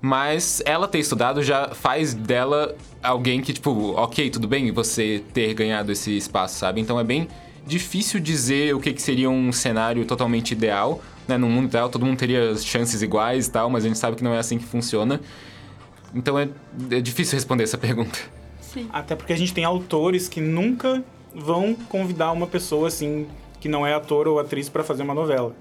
Mas 0.00 0.62
ela 0.64 0.88
ter 0.88 0.98
estudado 0.98 1.42
já 1.42 1.68
faz 1.74 2.14
dela 2.14 2.74
alguém 3.02 3.40
que, 3.40 3.52
tipo, 3.52 3.92
ok, 3.96 4.30
tudo 4.30 4.48
bem 4.48 4.72
você 4.72 5.22
ter 5.32 5.52
ganhado 5.52 5.92
esse 5.92 6.16
espaço, 6.16 6.58
sabe? 6.58 6.80
Então 6.80 6.98
é 6.98 7.04
bem 7.04 7.28
difícil 7.66 8.18
dizer 8.18 8.74
o 8.74 8.80
que, 8.80 8.92
que 8.92 9.02
seria 9.02 9.28
um 9.28 9.52
cenário 9.52 10.04
totalmente 10.04 10.52
ideal. 10.52 11.00
Né? 11.28 11.36
No 11.36 11.48
mundo 11.48 11.66
ideal 11.66 11.88
todo 11.88 12.04
mundo 12.04 12.18
teria 12.18 12.56
chances 12.56 13.02
iguais 13.02 13.46
e 13.46 13.50
tal, 13.50 13.68
mas 13.68 13.84
a 13.84 13.88
gente 13.88 13.98
sabe 13.98 14.16
que 14.16 14.24
não 14.24 14.32
é 14.32 14.38
assim 14.38 14.58
que 14.58 14.64
funciona. 14.64 15.20
Então 16.14 16.38
é, 16.38 16.48
é 16.90 17.00
difícil 17.00 17.36
responder 17.36 17.64
essa 17.64 17.78
pergunta. 17.78 18.18
Sim. 18.60 18.88
Até 18.92 19.14
porque 19.14 19.32
a 19.32 19.36
gente 19.36 19.52
tem 19.52 19.64
autores 19.64 20.28
que 20.28 20.40
nunca 20.40 21.04
vão 21.34 21.74
convidar 21.74 22.32
uma 22.32 22.46
pessoa 22.46 22.88
assim 22.88 23.26
que 23.60 23.68
não 23.68 23.86
é 23.86 23.94
ator 23.94 24.26
ou 24.26 24.38
atriz 24.38 24.68
para 24.68 24.82
fazer 24.82 25.02
uma 25.02 25.14
novela. 25.14 25.54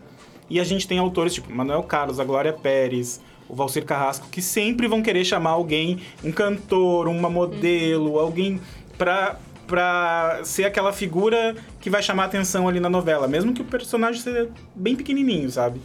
E 0.49 0.59
a 0.59 0.63
gente 0.63 0.87
tem 0.87 0.97
autores 0.97 1.33
tipo 1.33 1.53
Manuel 1.53 1.83
Carlos, 1.83 2.19
a 2.19 2.23
Glória 2.23 2.53
Pérez, 2.53 3.21
o 3.49 3.55
Valcir 3.55 3.83
Carrasco, 3.83 4.27
que 4.29 4.41
sempre 4.41 4.87
vão 4.87 5.01
querer 5.01 5.25
chamar 5.25 5.51
alguém, 5.51 5.99
um 6.23 6.31
cantor, 6.31 7.07
uma 7.07 7.29
modelo, 7.29 8.11
uhum. 8.11 8.19
alguém 8.19 8.61
para 8.97 9.37
pra 9.67 10.41
ser 10.43 10.65
aquela 10.65 10.91
figura 10.91 11.55
que 11.79 11.91
vai 11.91 12.01
chamar 12.01 12.25
atenção 12.25 12.67
ali 12.67 12.79
na 12.79 12.89
novela, 12.89 13.27
mesmo 13.27 13.53
que 13.53 13.61
o 13.61 13.65
personagem 13.65 14.19
seja 14.19 14.49
bem 14.73 14.95
pequenininho, 14.95 15.47
sabe? 15.51 15.79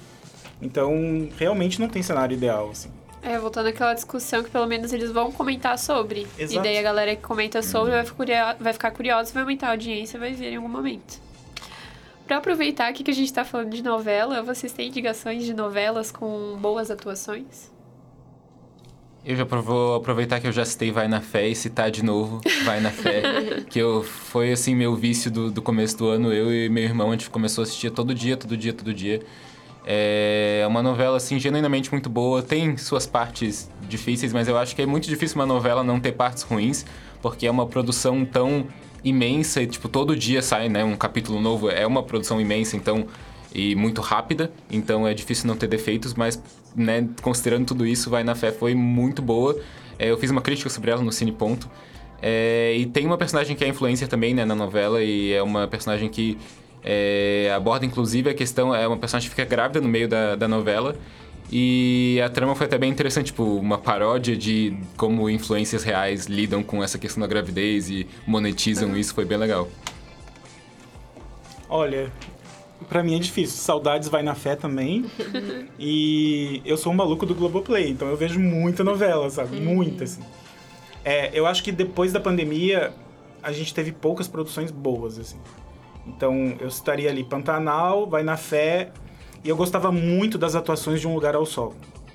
Então, 0.62 1.28
realmente 1.36 1.78
não 1.78 1.86
tem 1.86 2.02
cenário 2.02 2.34
ideal, 2.34 2.70
assim. 2.70 2.88
É, 3.22 3.38
voltando 3.38 3.68
àquela 3.68 3.92
discussão 3.92 4.42
que 4.42 4.50
pelo 4.50 4.66
menos 4.66 4.92
eles 4.92 5.10
vão 5.10 5.30
comentar 5.30 5.78
sobre. 5.78 6.26
Exato. 6.38 6.60
E 6.60 6.62
daí 6.62 6.78
a 6.78 6.82
galera 6.82 7.14
que 7.14 7.22
comenta 7.22 7.60
sobre 7.62 7.90
vai 7.92 8.04
ficar, 8.04 8.16
curiosa, 8.16 8.56
vai 8.58 8.72
ficar 8.72 8.90
curiosa, 8.90 9.32
vai 9.34 9.42
aumentar 9.42 9.68
a 9.68 9.70
audiência, 9.72 10.18
vai 10.18 10.32
ver 10.32 10.52
em 10.52 10.56
algum 10.56 10.68
momento. 10.68 11.20
Pra 12.26 12.38
aproveitar 12.38 12.88
aqui 12.88 13.04
que 13.04 13.10
a 13.10 13.14
gente 13.14 13.32
tá 13.32 13.44
falando 13.44 13.70
de 13.70 13.82
novela, 13.82 14.42
vocês 14.42 14.72
têm 14.72 14.88
indicações 14.88 15.44
de 15.44 15.52
novelas 15.52 16.10
com 16.10 16.56
boas 16.58 16.90
atuações? 16.90 17.70
Eu 19.26 19.36
já 19.36 19.44
vou 19.44 19.96
aproveitar 19.96 20.40
que 20.40 20.46
eu 20.46 20.52
já 20.52 20.64
citei 20.64 20.90
Vai 20.90 21.06
na 21.06 21.20
Fé 21.20 21.48
e 21.48 21.54
citar 21.54 21.90
de 21.90 22.02
novo 22.02 22.40
Vai 22.64 22.80
na 22.80 22.90
Fé. 22.90 23.22
que 23.68 23.78
eu, 23.78 24.02
foi 24.02 24.52
assim 24.52 24.74
meu 24.74 24.94
vício 24.94 25.30
do, 25.30 25.50
do 25.50 25.60
começo 25.60 25.98
do 25.98 26.08
ano. 26.08 26.32
Eu 26.32 26.52
e 26.52 26.68
meu 26.68 26.84
irmão, 26.84 27.08
a 27.08 27.12
gente 27.12 27.28
começou 27.28 27.62
a 27.62 27.64
assistir 27.64 27.90
todo 27.90 28.14
dia, 28.14 28.36
todo 28.36 28.56
dia, 28.56 28.72
todo 28.72 28.92
dia. 28.92 29.20
É 29.86 30.64
uma 30.66 30.82
novela, 30.82 31.18
assim, 31.18 31.38
genuinamente 31.38 31.90
muito 31.92 32.08
boa. 32.08 32.42
Tem 32.42 32.76
suas 32.78 33.06
partes 33.06 33.70
difíceis, 33.82 34.32
mas 34.32 34.48
eu 34.48 34.56
acho 34.56 34.74
que 34.74 34.80
é 34.80 34.86
muito 34.86 35.06
difícil 35.06 35.36
uma 35.36 35.46
novela 35.46 35.84
não 35.84 36.00
ter 36.00 36.12
partes 36.12 36.42
ruins, 36.42 36.86
porque 37.20 37.46
é 37.46 37.50
uma 37.50 37.66
produção 37.66 38.24
tão 38.24 38.66
imensa 39.04 39.62
e, 39.62 39.66
tipo, 39.66 39.88
todo 39.88 40.16
dia 40.16 40.40
sai, 40.42 40.68
né, 40.68 40.82
um 40.82 40.96
capítulo 40.96 41.40
novo. 41.40 41.70
É 41.70 41.86
uma 41.86 42.02
produção 42.02 42.40
imensa, 42.40 42.76
então, 42.76 43.06
e 43.54 43.74
muito 43.74 44.00
rápida, 44.00 44.50
então 44.70 45.06
é 45.06 45.14
difícil 45.14 45.46
não 45.46 45.56
ter 45.56 45.68
defeitos, 45.68 46.14
mas, 46.14 46.42
né, 46.74 47.08
considerando 47.22 47.66
tudo 47.66 47.86
isso, 47.86 48.10
Vai 48.10 48.24
na 48.24 48.34
Fé 48.34 48.50
foi 48.50 48.74
muito 48.74 49.22
boa. 49.22 49.56
É, 49.98 50.10
eu 50.10 50.18
fiz 50.18 50.30
uma 50.30 50.40
crítica 50.40 50.68
sobre 50.68 50.90
ela 50.90 51.02
no 51.02 51.12
Cine 51.12 51.30
Ponto. 51.30 51.70
É, 52.20 52.74
e 52.76 52.86
tem 52.86 53.06
uma 53.06 53.18
personagem 53.18 53.54
que 53.54 53.62
é 53.64 53.68
influencer 53.68 54.08
também, 54.08 54.34
né, 54.34 54.44
na 54.44 54.54
novela, 54.54 55.02
e 55.02 55.32
é 55.32 55.42
uma 55.42 55.68
personagem 55.68 56.08
que 56.08 56.38
é, 56.82 57.50
aborda 57.54 57.86
inclusive 57.86 58.28
a 58.28 58.34
questão, 58.34 58.74
é 58.74 58.86
uma 58.86 58.96
personagem 58.98 59.28
que 59.28 59.34
fica 59.34 59.48
grávida 59.48 59.80
no 59.80 59.88
meio 59.88 60.08
da, 60.08 60.34
da 60.36 60.48
novela. 60.48 60.96
E 61.50 62.20
a 62.24 62.28
trama 62.28 62.54
foi 62.54 62.66
até 62.66 62.78
bem 62.78 62.90
interessante, 62.90 63.26
tipo, 63.26 63.44
uma 63.44 63.78
paródia 63.78 64.36
de 64.36 64.76
como 64.96 65.28
influências 65.28 65.84
reais 65.84 66.26
lidam 66.26 66.62
com 66.62 66.82
essa 66.82 66.98
questão 66.98 67.20
da 67.20 67.26
gravidez 67.26 67.90
e 67.90 68.06
monetizam 68.26 68.90
uhum. 68.90 68.96
isso, 68.96 69.14
foi 69.14 69.24
bem 69.24 69.38
legal. 69.38 69.68
Olha, 71.68 72.10
para 72.88 73.02
mim 73.02 73.14
é 73.14 73.18
difícil. 73.18 73.56
Saudades 73.58 74.08
vai 74.08 74.22
na 74.22 74.34
fé 74.34 74.56
também. 74.56 75.04
e 75.78 76.62
eu 76.64 76.76
sou 76.76 76.92
um 76.92 76.96
maluco 76.96 77.26
do 77.26 77.34
Globoplay, 77.34 77.90
então 77.90 78.08
eu 78.08 78.16
vejo 78.16 78.40
muita 78.40 78.82
novela, 78.82 79.28
sabe? 79.30 79.56
Uhum. 79.56 79.74
Muita, 79.74 80.04
assim. 80.04 80.22
É, 81.04 81.30
eu 81.38 81.46
acho 81.46 81.62
que 81.62 81.70
depois 81.70 82.12
da 82.12 82.20
pandemia, 82.20 82.94
a 83.42 83.52
gente 83.52 83.74
teve 83.74 83.92
poucas 83.92 84.26
produções 84.26 84.70
boas, 84.70 85.18
assim. 85.18 85.38
Então, 86.06 86.56
eu 86.60 86.70
citaria 86.70 87.10
ali 87.10 87.24
Pantanal, 87.24 88.06
Vai 88.06 88.22
na 88.22 88.36
Fé, 88.36 88.90
e 89.44 89.48
eu 89.48 89.56
gostava 89.56 89.92
muito 89.92 90.38
das 90.38 90.54
atuações 90.54 91.00
de 91.00 91.06
Um 91.06 91.14
Lugar 91.14 91.34
ao 91.34 91.44
Sol. 91.44 91.74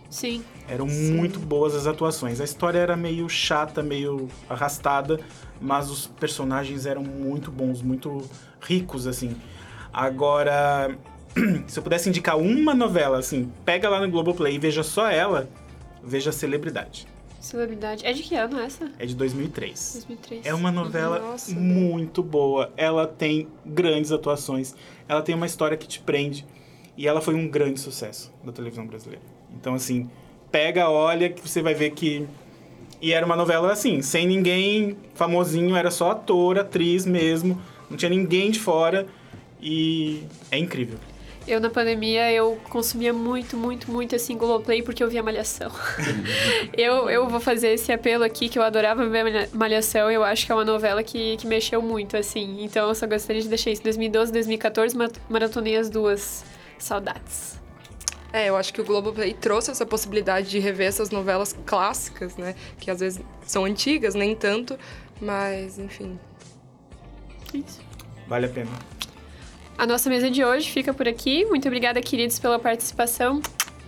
Sim. 0.10 0.44
Eram 0.68 0.89
Sim. 0.89 1.13
muito 1.13 1.39
boas 1.39 1.76
as 1.76 1.86
atuações. 1.86 2.42
A 2.42 2.44
história 2.44 2.80
era 2.80 2.98
meio 2.98 3.30
chata, 3.30 3.84
meio 3.84 4.28
arrastada, 4.50 5.20
mas 5.62 5.92
os 5.92 6.08
personagens 6.08 6.88
eram 6.88 7.04
muito 7.04 7.52
bons, 7.52 7.82
muito 7.82 8.28
ricos, 8.60 9.06
assim. 9.06 9.36
Agora, 9.94 10.98
se 11.68 11.78
eu 11.78 11.84
pudesse 11.84 12.10
indicar 12.10 12.38
uma 12.38 12.74
novela, 12.74 13.20
assim, 13.20 13.52
pega 13.63 13.88
lá 13.88 14.02
no 14.02 14.10
Globoplay 14.10 14.56
e 14.56 14.60
veja 14.60 14.82
só 14.82 15.10
ela, 15.10 15.48
veja 16.04 16.32
Celebridade. 16.32 17.08
Celebridade. 17.39 18.06
É 18.06 18.12
de 18.12 18.22
que 18.22 18.36
ano 18.36 18.60
essa? 18.60 18.92
É 19.00 19.06
de 19.06 19.15
2003. 19.15 19.92
2003. 19.94 20.46
É 20.46 20.54
uma 20.54 20.72
novela 20.72 21.20
Nossa, 21.20 21.56
muito 21.56 22.22
boa. 22.22 22.72
Ela 22.76 23.08
tem 23.08 23.48
grandes 23.65 24.12
atuações. 24.12 24.76
Ela 25.08 25.22
tem 25.22 25.34
uma 25.36 25.46
história 25.46 25.78
que 25.78 25.88
te 25.88 26.02
prende. 26.02 26.46
E 27.00 27.08
ela 27.08 27.22
foi 27.22 27.34
um 27.34 27.48
grande 27.48 27.80
sucesso 27.80 28.30
da 28.44 28.52
televisão 28.52 28.86
brasileira. 28.86 29.24
Então, 29.58 29.74
assim, 29.74 30.10
pega, 30.52 30.90
olha, 30.90 31.30
que 31.30 31.40
você 31.40 31.62
vai 31.62 31.74
ver 31.74 31.92
que. 31.92 32.28
E 33.02 33.14
era 33.14 33.26
uma 33.26 33.38
novela 33.38 33.72
assim, 33.72 34.02
sem 34.02 34.28
ninguém 34.28 34.98
famosinho, 35.14 35.78
era 35.78 35.90
só 35.92 36.12
ator, 36.12 36.60
atriz 36.60 37.06
mesmo. 37.06 37.58
Não 37.90 37.96
tinha 37.96 38.10
ninguém 38.10 38.52
de 38.52 38.60
fora. 38.60 39.08
E 39.62 40.26
é 40.52 40.58
incrível. 40.58 40.98
Eu, 41.48 41.62
na 41.62 41.70
pandemia, 41.70 42.34
eu 42.34 42.60
consumia 42.70 43.14
muito, 43.14 43.56
muito, 43.56 43.90
muito, 43.90 44.14
assim, 44.14 44.38
Globoplay 44.38 44.84
porque 44.84 45.02
eu 45.02 45.10
via 45.10 45.24
Malhação. 45.24 45.72
eu, 46.78 47.10
eu 47.10 47.30
vou 47.30 47.40
fazer 47.40 47.70
esse 47.70 47.94
apelo 47.94 48.26
aqui, 48.26 48.50
que 48.50 48.60
eu 48.60 48.64
adorava 48.64 49.08
ver 49.08 49.48
Malhação. 49.54 50.12
Eu 50.12 50.22
acho 50.22 50.46
que 50.46 50.52
é 50.52 50.56
uma 50.56 50.66
novela 50.66 51.02
que, 51.02 51.38
que 51.38 51.48
mexeu 51.48 51.82
muito, 51.82 52.18
assim. 52.18 52.58
Então, 52.62 52.90
eu 52.90 52.94
só 52.94 53.08
gostaria 53.08 53.42
de 53.42 53.48
deixar 53.48 53.72
isso. 53.72 53.84
2012, 53.84 54.34
2014, 54.34 54.98
maratonei 55.30 55.78
as 55.78 55.90
duas. 55.90 56.44
Saudades. 56.80 57.60
É, 58.32 58.48
eu 58.48 58.56
acho 58.56 58.74
que 58.74 58.80
o 58.80 58.86
Globoplay 58.86 59.34
trouxe 59.34 59.72
essa 59.72 59.86
possibilidade 59.86 60.50
de 60.50 60.60
rever 60.60 60.88
essas 60.88 61.10
novelas 61.10 61.56
clássicas, 61.65 62.38
né? 62.38 62.56
Que 62.80 62.92
às 62.92 63.00
vezes 63.00 63.22
são 63.42 63.65
antigas, 63.65 64.13
nem 64.13 64.36
tanto, 64.36 64.78
mas 65.20 65.80
enfim. 65.80 66.20
Isso. 67.54 67.82
Vale 68.28 68.46
a 68.46 68.50
pena. 68.50 68.72
A 69.78 69.88
nossa 69.88 70.10
mesa 70.10 70.30
de 70.30 70.44
hoje 70.44 70.70
fica 70.70 70.94
por 70.94 71.08
aqui. 71.08 71.46
Muito 71.46 71.68
obrigada, 71.68 72.00
queridos, 72.02 72.38
pela 72.38 72.60
participação. 72.60 73.42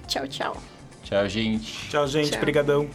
Tchau, 0.08 0.28
tchau. 0.28 0.58
Tchau, 1.04 1.28
gente. 1.28 1.90
Tchau, 1.90 2.08
gente. 2.08 2.36
Obrigadão. 2.36 2.90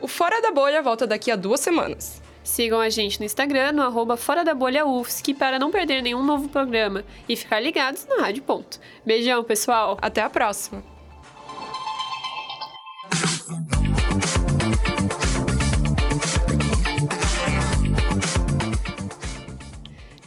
O 0.00 0.06
Fora 0.06 0.40
da 0.40 0.52
Bolha 0.52 0.82
volta 0.82 1.06
daqui 1.06 1.30
a 1.30 1.36
duas 1.36 1.60
semanas. 1.60 2.22
Sigam 2.60 2.78
a 2.78 2.90
gente 2.90 3.18
no 3.18 3.24
Instagram, 3.24 3.72
no 3.72 3.80
arroba 3.80 4.18
Fora 4.18 4.44
da 4.44 4.52
Bolha 4.52 4.84
UFSC, 4.84 5.32
para 5.32 5.58
não 5.58 5.70
perder 5.70 6.02
nenhum 6.02 6.22
novo 6.22 6.46
programa 6.46 7.02
e 7.26 7.34
ficar 7.34 7.58
ligados 7.58 8.06
na 8.06 8.16
Rádio 8.16 8.42
Ponto. 8.42 8.78
Beijão, 9.02 9.42
pessoal! 9.42 9.96
Até 10.02 10.20
a 10.20 10.28
próxima! 10.28 10.84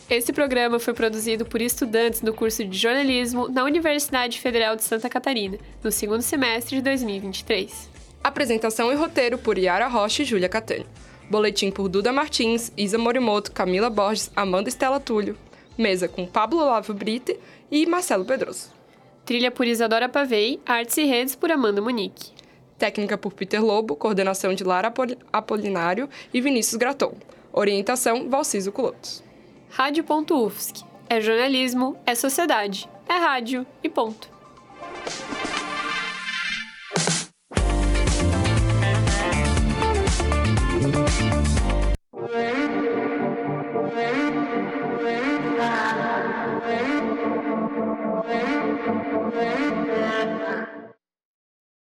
Esse 0.10 0.34
programa 0.34 0.80
foi 0.80 0.96
produzido 0.96 1.46
por 1.46 1.62
estudantes 1.62 2.20
do 2.20 2.34
curso 2.34 2.66
de 2.66 2.76
jornalismo 2.76 3.48
na 3.48 3.64
Universidade 3.64 4.40
Federal 4.40 4.76
de 4.76 4.84
Santa 4.84 5.08
Catarina, 5.08 5.60
no 5.84 5.92
segundo 5.92 6.24
semestre 6.24 6.78
de 6.78 6.82
2023. 6.82 7.92
Apresentação 8.24 8.92
e 8.92 8.96
roteiro 8.96 9.38
por 9.38 9.56
Yara 9.56 9.88
Rocha 9.88 10.24
e 10.24 10.26
Júlia 10.26 10.50
Catani. 10.50 10.88
Boletim 11.30 11.72
por 11.72 11.90
Duda 11.90 12.12
Martins, 12.12 12.72
Isa 12.78 12.98
Morimoto, 12.98 13.52
Camila 13.52 13.90
Borges, 13.90 14.32
Amanda 14.36 14.70
Estela 14.70 15.00
Túlio. 15.00 15.38
Mesa 15.78 16.08
com 16.08 16.26
Pablo 16.26 16.60
Olavo 16.60 16.94
Brite 16.94 17.40
e 17.72 17.86
Marcelo 17.86 18.26
Pedroso. 18.26 18.72
Trilha 19.26 19.50
por 19.50 19.66
Isadora 19.66 20.10
Pavei, 20.10 20.60
Artes 20.66 20.98
e 20.98 21.06
Redes 21.06 21.36
por 21.36 21.52
Amanda 21.52 21.82
Monique. 21.82 22.32
Técnica 22.78 23.18
por 23.18 23.34
Peter 23.34 23.64
Lobo, 23.64 23.96
coordenação 23.96 24.54
de 24.54 24.64
Lara 24.64 24.94
Apolinário 25.32 26.10
e 26.34 26.42
Vinícius 26.42 26.76
Graton. 26.76 27.14
Orientação, 27.52 28.30
Valciso 28.30 28.72
Culotos. 28.72 29.24
Rádio.UFSC. 29.70 30.84
É 31.10 31.22
jornalismo, 31.22 31.98
é 32.06 32.16
sociedade, 32.16 32.90
é 33.08 33.14
rádio 33.14 33.66
e 33.84 33.90
ponto. 33.90 34.30